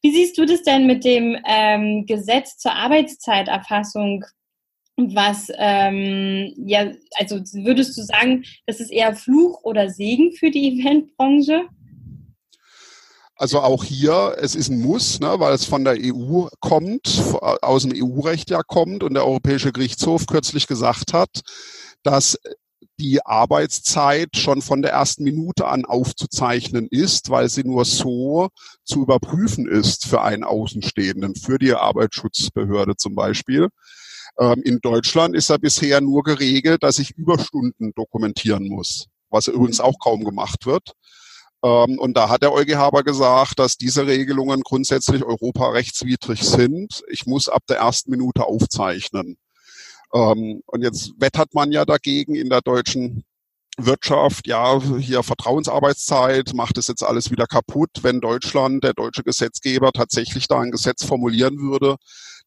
[0.01, 4.25] Wie siehst du das denn mit dem ähm, Gesetz zur Arbeitszeiterfassung?
[4.95, 10.79] Was, ähm, ja, also würdest du sagen, das ist eher Fluch oder Segen für die
[10.79, 11.67] Eventbranche?
[13.35, 17.21] Also auch hier, es ist ein Muss, ne, weil es von der EU kommt,
[17.61, 21.41] aus dem EU-Recht ja kommt und der Europäische Gerichtshof kürzlich gesagt hat,
[22.01, 22.39] dass
[22.99, 28.49] die Arbeitszeit schon von der ersten Minute an aufzuzeichnen ist, weil sie nur so
[28.83, 33.69] zu überprüfen ist für einen Außenstehenden, für die Arbeitsschutzbehörde zum Beispiel.
[34.39, 39.79] Ähm, in Deutschland ist ja bisher nur geregelt, dass ich Überstunden dokumentieren muss, was übrigens
[39.79, 40.93] auch kaum gemacht wird.
[41.63, 47.03] Ähm, und da hat der EuGH aber gesagt, dass diese Regelungen grundsätzlich europarechtswidrig sind.
[47.09, 49.37] Ich muss ab der ersten Minute aufzeichnen.
[50.13, 53.23] Ähm, und jetzt wettert man ja dagegen in der deutschen
[53.77, 59.91] Wirtschaft, ja, hier Vertrauensarbeitszeit, macht es jetzt alles wieder kaputt, wenn Deutschland, der deutsche Gesetzgeber
[59.91, 61.97] tatsächlich da ein Gesetz formulieren würde,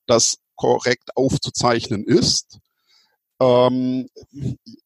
[0.07, 2.60] das korrekt aufzuzeichnen ist.
[3.41, 4.11] Ähm,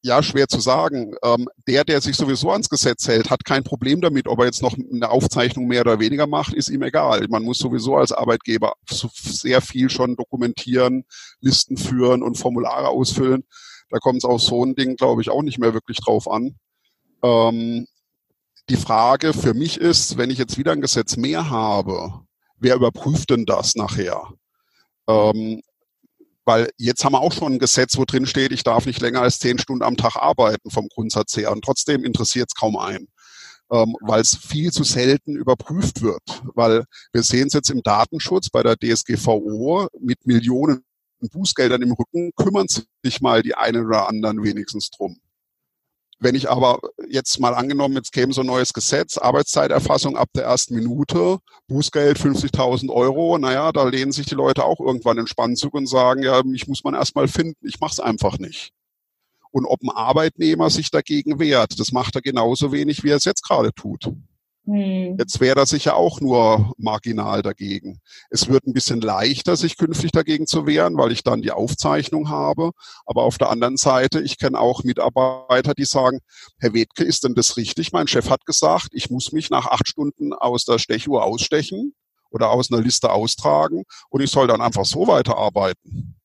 [0.01, 1.13] ja, schwer zu sagen.
[1.23, 4.61] Ähm, der, der sich sowieso ans Gesetz hält, hat kein Problem damit, ob er jetzt
[4.61, 7.27] noch eine Aufzeichnung mehr oder weniger macht, ist ihm egal.
[7.27, 11.03] Man muss sowieso als Arbeitgeber sehr viel schon dokumentieren,
[11.41, 13.43] Listen führen und Formulare ausfüllen.
[13.89, 16.55] Da kommt es auf so ein Ding, glaube ich, auch nicht mehr wirklich drauf an.
[17.23, 17.87] Ähm,
[18.69, 22.21] die Frage für mich ist, wenn ich jetzt wieder ein Gesetz mehr habe,
[22.57, 24.33] wer überprüft denn das nachher?
[25.07, 25.61] Ähm,
[26.45, 29.21] weil jetzt haben wir auch schon ein Gesetz, wo drin steht, ich darf nicht länger
[29.21, 31.51] als zehn Stunden am Tag arbeiten vom Grundsatz her.
[31.51, 33.07] Und trotzdem interessiert es kaum einen.
[33.71, 36.21] Ähm, weil es viel zu selten überprüft wird.
[36.53, 40.83] Weil wir sehen es jetzt im Datenschutz bei der DSGVO mit Millionen
[41.31, 42.67] Bußgeldern im Rücken, kümmern
[43.03, 45.17] sich mal die einen oder anderen wenigstens drum.
[46.19, 50.45] Wenn ich aber jetzt mal angenommen, jetzt käme so ein neues Gesetz, Arbeitszeiterfassung ab der
[50.45, 55.73] ersten Minute, Bußgeld 50.000 Euro, naja, da lehnen sich die Leute auch irgendwann entspannt zurück
[55.73, 58.71] und sagen, ja, mich muss man erstmal finden, ich mache es einfach nicht.
[59.51, 63.25] Und ob ein Arbeitnehmer sich dagegen wehrt, das macht er genauso wenig, wie er es
[63.25, 64.11] jetzt gerade tut.
[64.65, 65.17] Hm.
[65.19, 67.99] Jetzt wäre das sicher auch nur marginal dagegen.
[68.31, 72.29] Es wird ein bisschen leichter, sich künftig dagegen zu wehren, weil ich dann die Aufzeichnung
[72.29, 72.71] habe.
[73.05, 76.19] Aber auf der anderen Seite, ich kenne auch Mitarbeiter, die sagen,
[76.59, 77.91] Herr Wedke, ist denn das richtig?
[77.91, 81.93] Mein Chef hat gesagt, ich muss mich nach acht Stunden aus der Stechuhr ausstechen
[82.31, 86.15] oder aus einer Liste austragen und ich soll dann einfach so weiterarbeiten.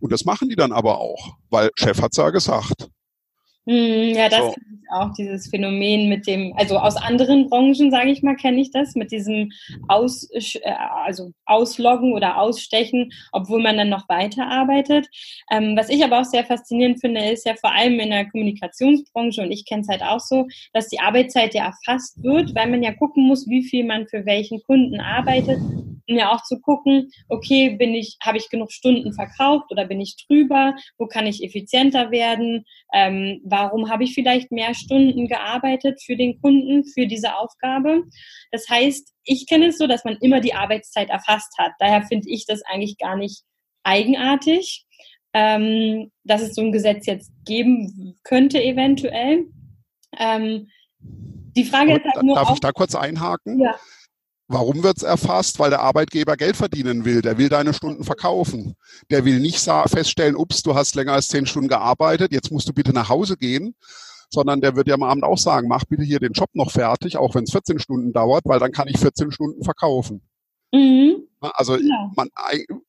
[0.00, 2.88] Und das machen die dann aber auch, weil Chef hat's ja gesagt.
[3.66, 4.54] Hm, ja, das so.
[4.56, 8.70] ich auch, dieses Phänomen mit dem, also aus anderen Branchen, sage ich mal, kenne ich
[8.70, 9.50] das, mit diesem
[9.88, 10.70] Aus, äh,
[11.04, 15.08] also Ausloggen oder Ausstechen, obwohl man dann noch weiterarbeitet.
[15.50, 19.42] Ähm, was ich aber auch sehr faszinierend finde, ist ja vor allem in der Kommunikationsbranche,
[19.42, 22.82] und ich kenne es halt auch so, dass die Arbeitszeit ja erfasst wird, weil man
[22.82, 25.58] ja gucken muss, wie viel man für welchen Kunden arbeitet
[26.16, 30.16] ja auch zu gucken, okay, bin ich, habe ich genug Stunden verkauft oder bin ich
[30.26, 30.74] drüber?
[30.98, 32.64] Wo kann ich effizienter werden?
[32.92, 38.04] Ähm, warum habe ich vielleicht mehr Stunden gearbeitet für den Kunden, für diese Aufgabe?
[38.50, 41.72] Das heißt, ich kenne es so, dass man immer die Arbeitszeit erfasst hat.
[41.78, 43.42] Daher finde ich das eigentlich gar nicht
[43.84, 44.86] eigenartig,
[45.32, 49.46] ähm, dass es so ein Gesetz jetzt geben könnte eventuell.
[50.18, 50.68] Ähm,
[51.56, 52.36] die Frage ist halt nur.
[52.36, 53.60] Darf auch, ich da kurz einhaken?
[53.60, 53.76] Ja.
[54.52, 55.58] Warum wird's erfasst?
[55.58, 57.22] Weil der Arbeitgeber Geld verdienen will.
[57.22, 58.74] Der will deine Stunden verkaufen.
[59.10, 62.74] Der will nicht feststellen, ups, du hast länger als zehn Stunden gearbeitet, jetzt musst du
[62.74, 63.74] bitte nach Hause gehen.
[64.28, 67.16] Sondern der wird ja am Abend auch sagen, mach bitte hier den Job noch fertig,
[67.16, 70.20] auch wenn es 14 Stunden dauert, weil dann kann ich 14 Stunden verkaufen.
[70.72, 71.28] Mhm.
[71.40, 72.10] Also ja.
[72.16, 72.28] man,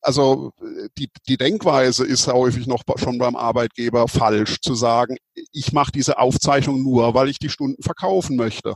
[0.01, 0.51] also
[0.97, 5.17] die, die Denkweise ist häufig noch schon beim Arbeitgeber falsch, zu sagen,
[5.51, 8.75] ich mache diese Aufzeichnung nur, weil ich die Stunden verkaufen möchte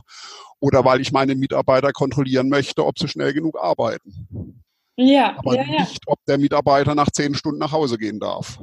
[0.60, 4.64] oder weil ich meine Mitarbeiter kontrollieren möchte, ob sie schnell genug arbeiten.
[4.96, 5.38] Ja.
[5.38, 8.58] Aber ja, nicht, ob der Mitarbeiter nach zehn Stunden nach Hause gehen darf.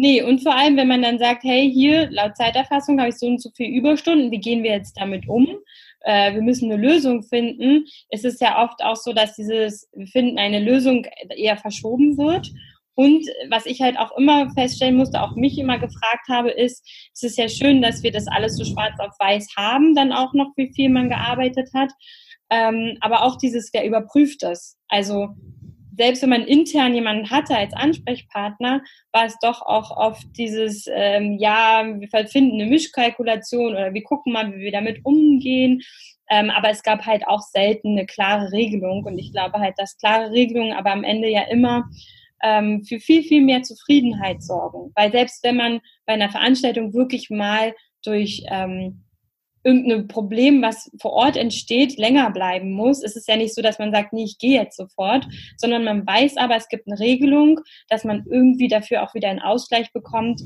[0.00, 3.26] Nee, und vor allem, wenn man dann sagt, hey, hier, laut Zeiterfassung habe ich so
[3.26, 5.48] und so viel Überstunden, wie gehen wir jetzt damit um?
[6.00, 7.84] Äh, wir müssen eine Lösung finden.
[8.10, 11.06] Es ist ja oft auch so, dass dieses, wir finden eine Lösung
[11.36, 12.50] eher verschoben wird.
[12.94, 16.84] Und was ich halt auch immer feststellen musste, auch mich immer gefragt habe, ist,
[17.14, 20.34] es ist ja schön, dass wir das alles so schwarz auf weiß haben, dann auch
[20.34, 21.92] noch, wie viel man gearbeitet hat.
[22.50, 24.78] Ähm, aber auch dieses, wer überprüft das?
[24.88, 25.28] Also
[25.98, 28.82] selbst wenn man intern jemanden hatte als Ansprechpartner,
[29.12, 34.32] war es doch auch oft dieses, ähm, ja, wir finden eine Mischkalkulation oder wir gucken
[34.32, 35.82] mal, wie wir damit umgehen.
[36.30, 39.04] Ähm, aber es gab halt auch selten eine klare Regelung.
[39.04, 41.88] Und ich glaube halt, dass klare Regelungen aber am Ende ja immer
[42.42, 44.92] ähm, für viel, viel mehr Zufriedenheit sorgen.
[44.94, 49.02] Weil selbst wenn man bei einer Veranstaltung wirklich mal durch ähm,
[49.64, 53.78] irgendein Problem, was vor Ort entsteht, länger bleiben muss, ist es ja nicht so, dass
[53.78, 57.60] man sagt, nee, ich gehe jetzt sofort, sondern man weiß aber, es gibt eine Regelung,
[57.88, 60.42] dass man irgendwie dafür auch wieder einen Ausgleich bekommt.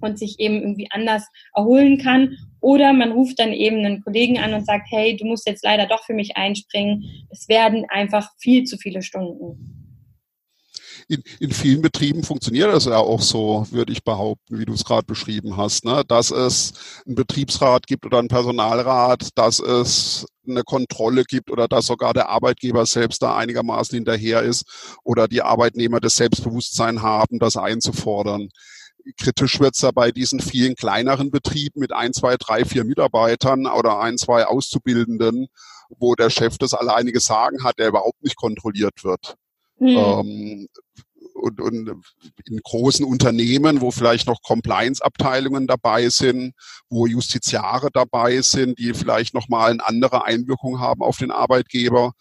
[0.00, 2.36] und sich eben irgendwie anders erholen kann.
[2.60, 5.86] Oder man ruft dann eben einen Kollegen an und sagt, hey, du musst jetzt leider
[5.86, 7.26] doch für mich einspringen.
[7.30, 9.83] Es werden einfach viel zu viele Stunden
[11.08, 14.84] in, in vielen Betrieben funktioniert das ja auch so, würde ich behaupten, wie du es
[14.84, 16.02] gerade beschrieben hast, ne?
[16.06, 16.72] dass es
[17.06, 22.28] einen Betriebsrat gibt oder einen Personalrat, dass es eine Kontrolle gibt oder dass sogar der
[22.28, 28.48] Arbeitgeber selbst da einigermaßen hinterher ist oder die Arbeitnehmer das Selbstbewusstsein haben, das einzufordern.
[29.18, 34.00] Kritisch wird's ja bei diesen vielen kleineren Betrieben mit ein, zwei, drei, vier Mitarbeitern oder
[34.00, 35.48] ein, zwei Auszubildenden,
[35.90, 39.36] wo der Chef das alleinige Sagen hat, der überhaupt nicht kontrolliert wird.
[39.78, 39.88] Mhm.
[39.88, 40.68] Ähm,
[41.34, 42.02] und, und
[42.46, 46.54] in großen Unternehmen, wo vielleicht noch Compliance-Abteilungen dabei sind,
[46.88, 52.12] wo Justiziare dabei sind, die vielleicht nochmal eine andere Einwirkung haben auf den Arbeitgeber.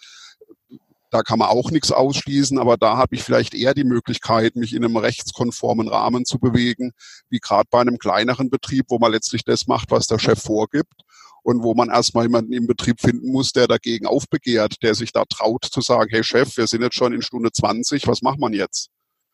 [1.09, 4.73] Da kann man auch nichts ausschließen, aber da habe ich vielleicht eher die Möglichkeit, mich
[4.73, 6.91] in einem rechtskonformen Rahmen zu bewegen,
[7.29, 11.03] wie gerade bei einem kleineren Betrieb, wo man letztlich das macht, was der Chef vorgibt
[11.43, 15.23] und wo man erstmal jemanden im Betrieb finden muss, der dagegen aufbegehrt, der sich da
[15.25, 18.53] traut zu sagen, hey Chef, wir sind jetzt schon in Stunde 20, was macht man
[18.53, 18.89] jetzt?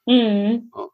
[0.05, 0.71] Mhm.
[0.75, 0.87] Ja.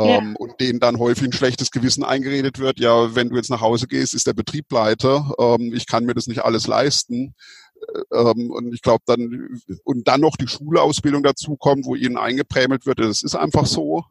[0.00, 0.34] Ähm, ja.
[0.38, 3.86] Und denen dann häufig ein schlechtes Gewissen eingeredet wird, ja, wenn du jetzt nach Hause
[3.86, 7.34] gehst, ist der Betrieb pleite, ähm, ich kann mir das nicht alles leisten.
[8.10, 12.16] Äh, ähm, und ich glaube dann, und dann noch die Schulausbildung dazu kommt, wo ihnen
[12.16, 14.04] eingeprämelt wird, das ist einfach so.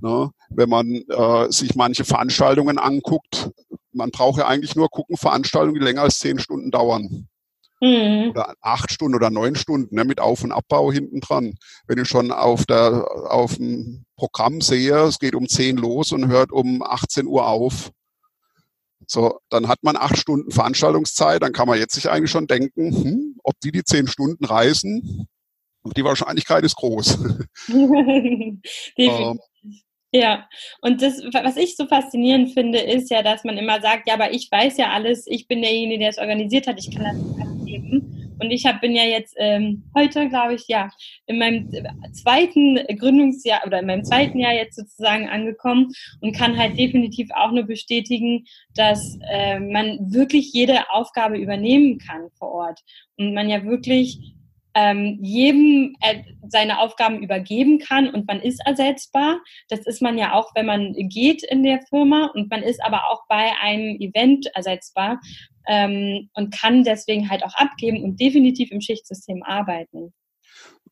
[0.00, 0.30] Ne?
[0.48, 3.50] Wenn man äh, sich manche Veranstaltungen anguckt,
[3.92, 7.28] man braucht ja eigentlich nur gucken, Veranstaltungen, die länger als zehn Stunden dauern.
[7.80, 8.30] Mhm.
[8.30, 11.54] Oder acht Stunden oder neun Stunden ne, mit Auf- und Abbau hinten dran.
[11.86, 16.28] Wenn ich schon auf, der, auf dem Programm sehe, es geht um zehn los und
[16.28, 17.90] hört um 18 Uhr auf.
[19.06, 22.94] So, dann hat man acht Stunden Veranstaltungszeit, dann kann man jetzt sich eigentlich schon denken,
[22.94, 25.26] hm, ob die die zehn Stunden reisen,
[25.96, 27.18] die Wahrscheinlichkeit ist groß.
[27.68, 29.40] ähm,
[30.12, 30.48] ja,
[30.80, 34.32] und das, was ich so faszinierend finde, ist ja, dass man immer sagt, ja, aber
[34.32, 38.20] ich weiß ja alles, ich bin derjenige, der es organisiert hat, ich kann das abgeben.
[38.40, 40.90] Und ich hab, bin ja jetzt ähm, heute, glaube ich, ja,
[41.26, 41.70] in meinem
[42.12, 45.92] zweiten Gründungsjahr oder in meinem zweiten Jahr jetzt sozusagen angekommen
[46.22, 52.30] und kann halt definitiv auch nur bestätigen, dass äh, man wirklich jede Aufgabe übernehmen kann
[52.38, 52.80] vor Ort
[53.18, 54.34] und man ja wirklich
[54.74, 59.40] ähm, jedem äh, seine Aufgaben übergeben kann und man ist ersetzbar.
[59.68, 63.08] Das ist man ja auch, wenn man geht in der Firma und man ist aber
[63.10, 65.20] auch bei einem Event ersetzbar
[65.66, 70.12] ähm, und kann deswegen halt auch abgeben und definitiv im Schichtsystem arbeiten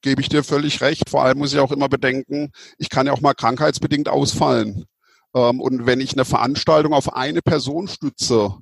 [0.00, 1.10] gebe ich dir völlig recht.
[1.10, 4.84] Vor allem muss ich auch immer bedenken, ich kann ja auch mal krankheitsbedingt ausfallen.
[5.34, 8.54] Ähm, und wenn ich eine Veranstaltung auf eine Person stütze,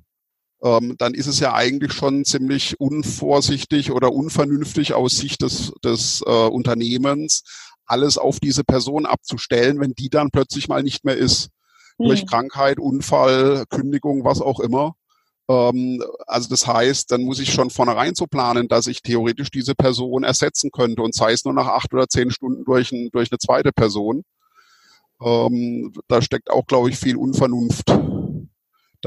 [0.63, 6.23] ähm, dann ist es ja eigentlich schon ziemlich unvorsichtig oder unvernünftig aus Sicht des, des
[6.27, 7.43] äh, Unternehmens,
[7.85, 11.51] alles auf diese Person abzustellen, wenn die dann plötzlich mal nicht mehr ist.
[11.99, 12.07] Mhm.
[12.07, 14.95] Durch Krankheit, Unfall, Kündigung, was auch immer.
[15.49, 19.75] Ähm, also das heißt, dann muss ich schon vornherein so planen, dass ich theoretisch diese
[19.75, 23.31] Person ersetzen könnte und sei es nur nach acht oder zehn Stunden durch, ein, durch
[23.31, 24.25] eine zweite Person.
[25.23, 27.91] Ähm, da steckt auch, glaube ich, viel Unvernunft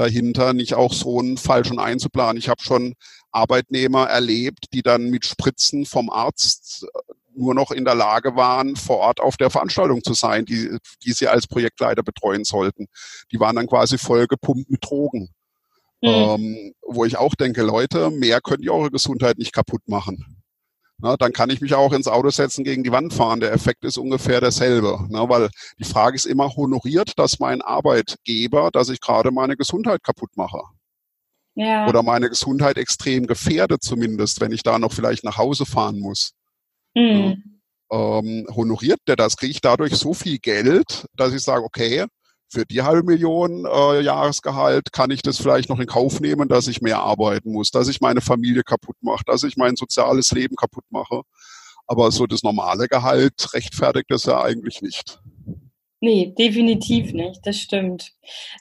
[0.00, 2.38] dahinter, nicht auch so einen Fall schon einzuplanen.
[2.38, 2.94] Ich habe schon
[3.30, 8.76] Arbeitnehmer erlebt, die dann mit Spritzen vom Arzt äh, nur noch in der Lage waren,
[8.76, 12.86] vor Ort auf der Veranstaltung zu sein, die, die sie als Projektleiter betreuen sollten.
[13.30, 15.30] Die waren dann quasi voll gepumpt mit Drogen.
[16.02, 16.08] Mhm.
[16.08, 20.39] Ähm, wo ich auch denke, Leute, mehr könnt ihr eure Gesundheit nicht kaputt machen.
[21.02, 23.40] Na, dann kann ich mich auch ins Auto setzen, gegen die Wand fahren.
[23.40, 25.06] Der Effekt ist ungefähr derselbe.
[25.08, 30.02] Na, weil die Frage ist immer, honoriert das mein Arbeitgeber, dass ich gerade meine Gesundheit
[30.02, 30.60] kaputt mache?
[31.54, 31.88] Ja.
[31.88, 36.32] Oder meine Gesundheit extrem gefährdet zumindest, wenn ich da noch vielleicht nach Hause fahren muss.
[36.94, 37.60] Mhm.
[37.90, 39.36] Ähm, honoriert der das?
[39.36, 42.06] Kriege ich dadurch so viel Geld, dass ich sage, okay,
[42.50, 46.66] für die halbe Million äh, Jahresgehalt kann ich das vielleicht noch in Kauf nehmen, dass
[46.66, 50.56] ich mehr arbeiten muss, dass ich meine Familie kaputt mache, dass ich mein soziales Leben
[50.56, 51.22] kaputt mache.
[51.86, 55.20] Aber so das normale Gehalt rechtfertigt das ja eigentlich nicht.
[56.02, 58.12] Nee, definitiv nicht, das stimmt.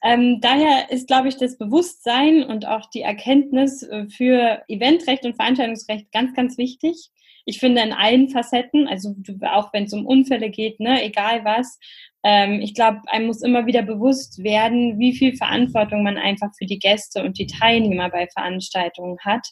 [0.03, 5.37] Ähm, daher ist, glaube ich, das Bewusstsein und auch die Erkenntnis äh, für Eventrecht und
[5.37, 7.11] Veranstaltungsrecht ganz, ganz wichtig.
[7.45, 11.79] Ich finde in allen Facetten, also auch wenn es um Unfälle geht, ne, egal was,
[12.23, 16.65] ähm, ich glaube, einem muss immer wieder bewusst werden, wie viel Verantwortung man einfach für
[16.65, 19.47] die Gäste und die Teilnehmer bei Veranstaltungen hat.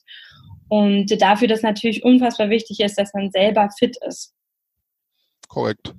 [0.69, 4.34] Und dafür, dass natürlich unfassbar wichtig ist, dass man selber fit ist.
[5.47, 5.93] Korrekt.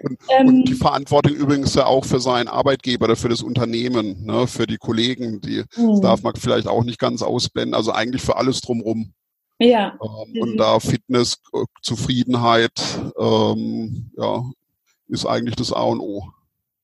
[0.00, 4.24] Und, ähm, und, die Verantwortung übrigens ja auch für seinen Arbeitgeber oder für das Unternehmen,
[4.24, 6.00] ne, für die Kollegen, die das mhm.
[6.00, 9.12] darf man vielleicht auch nicht ganz ausblenden, also eigentlich für alles drumherum.
[9.58, 9.98] Ja.
[10.02, 12.72] Ähm, und da Fitness, äh, Zufriedenheit,
[13.18, 14.44] ähm, ja,
[15.10, 16.24] ist eigentlich das A und O.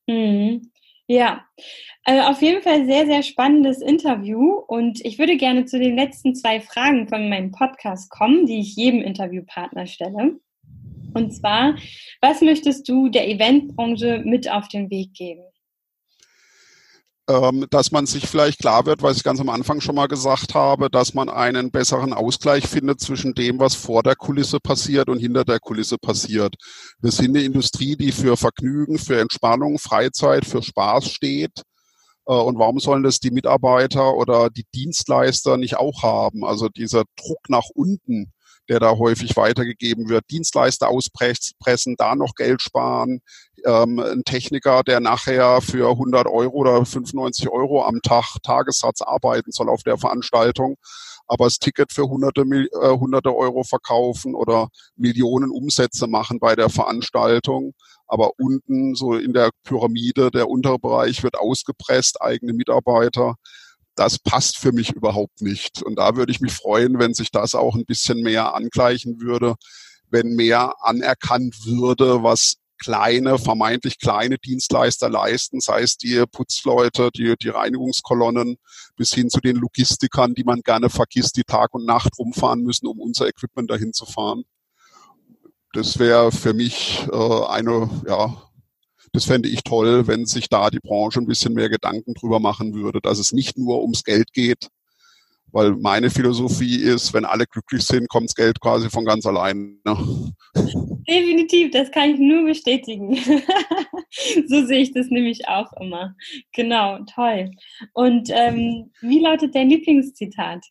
[0.07, 0.71] Mhm.
[1.09, 1.45] Ja,
[2.03, 6.35] also auf jeden Fall sehr, sehr spannendes Interview und ich würde gerne zu den letzten
[6.35, 10.41] zwei Fragen von meinem Podcast kommen, die ich jedem Interviewpartner stelle.
[11.15, 11.77] Und zwar,
[12.21, 15.45] was möchtest du der Eventbranche mit auf den Weg geben?
[17.29, 20.55] Ähm, dass man sich vielleicht klar wird, was ich ganz am Anfang schon mal gesagt
[20.55, 25.19] habe, dass man einen besseren Ausgleich findet zwischen dem, was vor der Kulisse passiert und
[25.19, 26.55] hinter der Kulisse passiert.
[27.01, 31.63] Wir sind eine Industrie, die für Vergnügen, für Entspannung, Freizeit, für Spaß steht.
[32.27, 36.45] Äh, und warum sollen das die Mitarbeiter oder die Dienstleister nicht auch haben?
[36.45, 38.33] Also dieser Druck nach unten,
[38.69, 40.25] der da häufig weitergegeben wird.
[40.31, 43.21] Dienstleister auspressen, da noch Geld sparen.
[43.65, 49.53] Ähm, ein Techniker, der nachher für 100 Euro oder 95 Euro am Tag Tagessatz arbeiten
[49.53, 50.77] soll auf der Veranstaltung,
[51.27, 56.69] aber das Ticket für hunderte, äh, hunderte Euro verkaufen oder Millionen Umsätze machen bei der
[56.69, 57.75] Veranstaltung.
[58.09, 63.35] Aber unten, so in der Pyramide, der untere Bereich wird ausgepresst, eigene Mitarbeiter
[63.97, 65.83] das passt für mich überhaupt nicht.
[65.83, 69.57] Und da würde ich mich freuen, wenn sich das auch ein bisschen mehr angleichen würde,
[70.11, 77.35] wenn mehr anerkannt würde, was kleine, vermeintlich kleine Dienstleister leisten, sei es die Putzleute, die,
[77.41, 78.59] die Reinigungskolonnen,
[78.97, 82.87] bis hin zu den Logistikern, die man gerne vergisst, die Tag und Nacht rumfahren müssen,
[82.87, 84.45] um unser Equipment dahin zu fahren.
[85.73, 88.43] Das wäre für mich äh, eine ja,
[89.17, 92.75] das fände ich toll, wenn sich da die Branche ein bisschen mehr Gedanken drüber machen
[92.75, 94.69] würde, dass es nicht nur ums Geld geht,
[95.53, 99.81] weil meine Philosophie ist, wenn alle glücklich sind, kommt das Geld quasi von ganz allein.
[99.87, 100.35] Ne?
[101.09, 103.17] Definitiv, das kann ich nur bestätigen.
[104.49, 106.15] so sehe ich das nämlich auch immer.
[106.53, 107.51] Genau, toll.
[107.95, 110.63] Und ähm, wie lautet dein Lieblingszitat?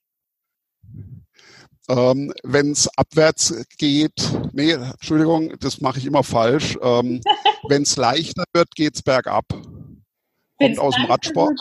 [1.88, 4.14] Ähm, Wenn es abwärts geht,
[4.54, 6.78] nee, Entschuldigung, das mache ich immer falsch.
[6.82, 7.22] Ähm,
[7.70, 9.46] Wenn es leichter wird, geht's bergab.
[10.58, 11.60] Kommt aus dem Radsport.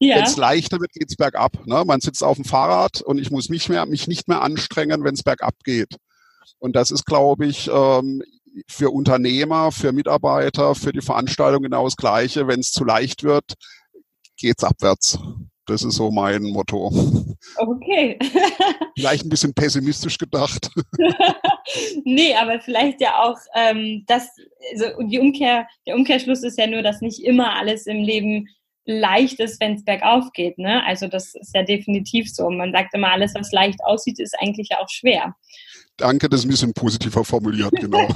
[0.00, 0.16] Ja.
[0.16, 1.66] Wenn es leichter wird, geht's bergab.
[1.66, 1.82] Ne?
[1.84, 5.14] Man sitzt auf dem Fahrrad und ich muss mich, mehr, mich nicht mehr anstrengen, wenn
[5.14, 5.96] es bergab geht.
[6.60, 8.22] Und das ist, glaube ich, ähm,
[8.68, 12.46] für Unternehmer, für Mitarbeiter, für die Veranstaltung genau das Gleiche.
[12.46, 13.54] Wenn es zu leicht wird,
[14.36, 15.18] geht's abwärts.
[15.68, 16.90] Das ist so mein Motto.
[17.58, 18.18] Okay.
[18.96, 20.70] vielleicht ein bisschen pessimistisch gedacht.
[22.04, 24.30] nee, aber vielleicht ja auch ähm, das,
[24.72, 28.48] also die Umkehr, der Umkehrschluss ist ja nur, dass nicht immer alles im Leben
[28.86, 30.56] leicht ist, wenn es bergauf geht.
[30.56, 30.82] Ne?
[30.86, 32.48] Also das ist ja definitiv so.
[32.48, 35.34] Man sagt immer, alles, was leicht aussieht, ist eigentlich auch schwer.
[35.98, 38.08] Danke, das ist ein bisschen positiver formuliert, genau.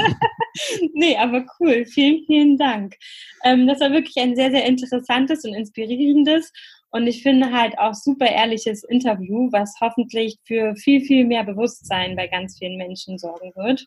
[0.94, 1.84] nee, aber cool.
[1.84, 2.96] Vielen, vielen Dank.
[3.44, 6.50] Ähm, das war wirklich ein sehr, sehr interessantes und inspirierendes
[6.92, 12.16] und ich finde halt auch super ehrliches Interview, was hoffentlich für viel, viel mehr Bewusstsein
[12.16, 13.86] bei ganz vielen Menschen sorgen wird.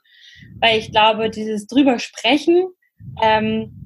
[0.59, 2.67] Weil ich glaube, dieses drüber sprechen,
[3.21, 3.84] ähm,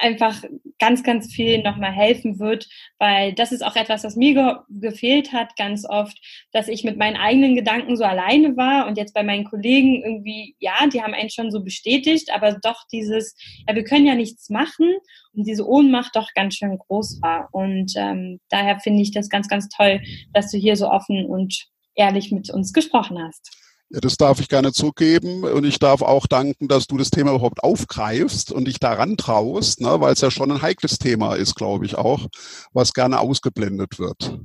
[0.00, 0.42] einfach
[0.78, 2.68] ganz, ganz viel nochmal helfen wird,
[2.98, 6.18] weil das ist auch etwas, was mir ge gefehlt hat ganz oft,
[6.52, 10.54] dass ich mit meinen eigenen Gedanken so alleine war und jetzt bei meinen Kollegen irgendwie,
[10.58, 13.34] ja, die haben einen schon so bestätigt, aber doch dieses,
[13.66, 14.94] ja, wir können ja nichts machen
[15.32, 17.48] und diese Ohnmacht doch ganz schön groß war.
[17.52, 20.00] Und ähm, daher finde ich das ganz, ganz toll,
[20.32, 23.65] dass du hier so offen und ehrlich mit uns gesprochen hast.
[23.90, 27.30] Ja, das darf ich gerne zugeben und ich darf auch danken, dass du das Thema
[27.30, 31.54] überhaupt aufgreifst und dich daran traust, ne, weil es ja schon ein heikles Thema ist,
[31.54, 32.26] glaube ich auch,
[32.72, 34.40] was gerne ausgeblendet wird.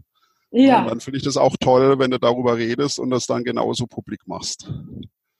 [0.51, 0.81] Ja.
[0.81, 3.87] Und dann finde ich das auch toll, wenn du darüber redest und das dann genauso
[3.87, 4.69] publik machst.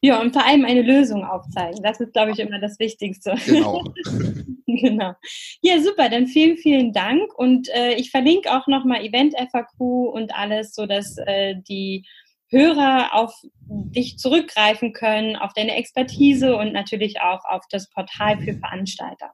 [0.03, 1.83] Ja, und vor allem eine Lösung aufzeigen.
[1.83, 3.35] Das ist, glaube ich, immer das Wichtigste.
[3.45, 3.83] Genau.
[4.65, 5.13] genau.
[5.61, 6.09] Ja, super.
[6.09, 7.31] Dann vielen, vielen Dank.
[7.37, 12.03] Und äh, ich verlinke auch nochmal Event FAQ und alles, sodass äh, die
[12.51, 13.33] Hörer auf
[13.67, 19.31] dich zurückgreifen können, auf deine Expertise und natürlich auch auf das Portal für Veranstalter.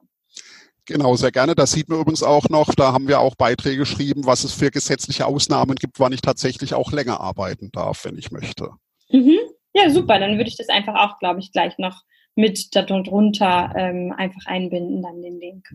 [0.86, 1.54] Genau, sehr gerne.
[1.54, 2.74] Das sieht man übrigens auch noch.
[2.74, 6.72] Da haben wir auch Beiträge geschrieben, was es für gesetzliche Ausnahmen gibt, wann ich tatsächlich
[6.72, 8.70] auch länger arbeiten darf, wenn ich möchte.
[9.10, 9.36] Mhm.
[9.74, 10.18] Ja, super.
[10.18, 12.02] Dann würde ich das einfach auch, glaube ich, gleich noch
[12.36, 15.68] mit darunter ähm, einfach einbinden, dann den Link.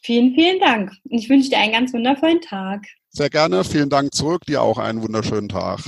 [0.00, 0.92] Vielen, vielen Dank.
[1.04, 2.86] Ich wünsche dir einen ganz wundervollen Tag.
[3.10, 3.64] Sehr gerne.
[3.64, 4.46] Vielen Dank zurück.
[4.46, 5.80] Dir auch einen wunderschönen Tag.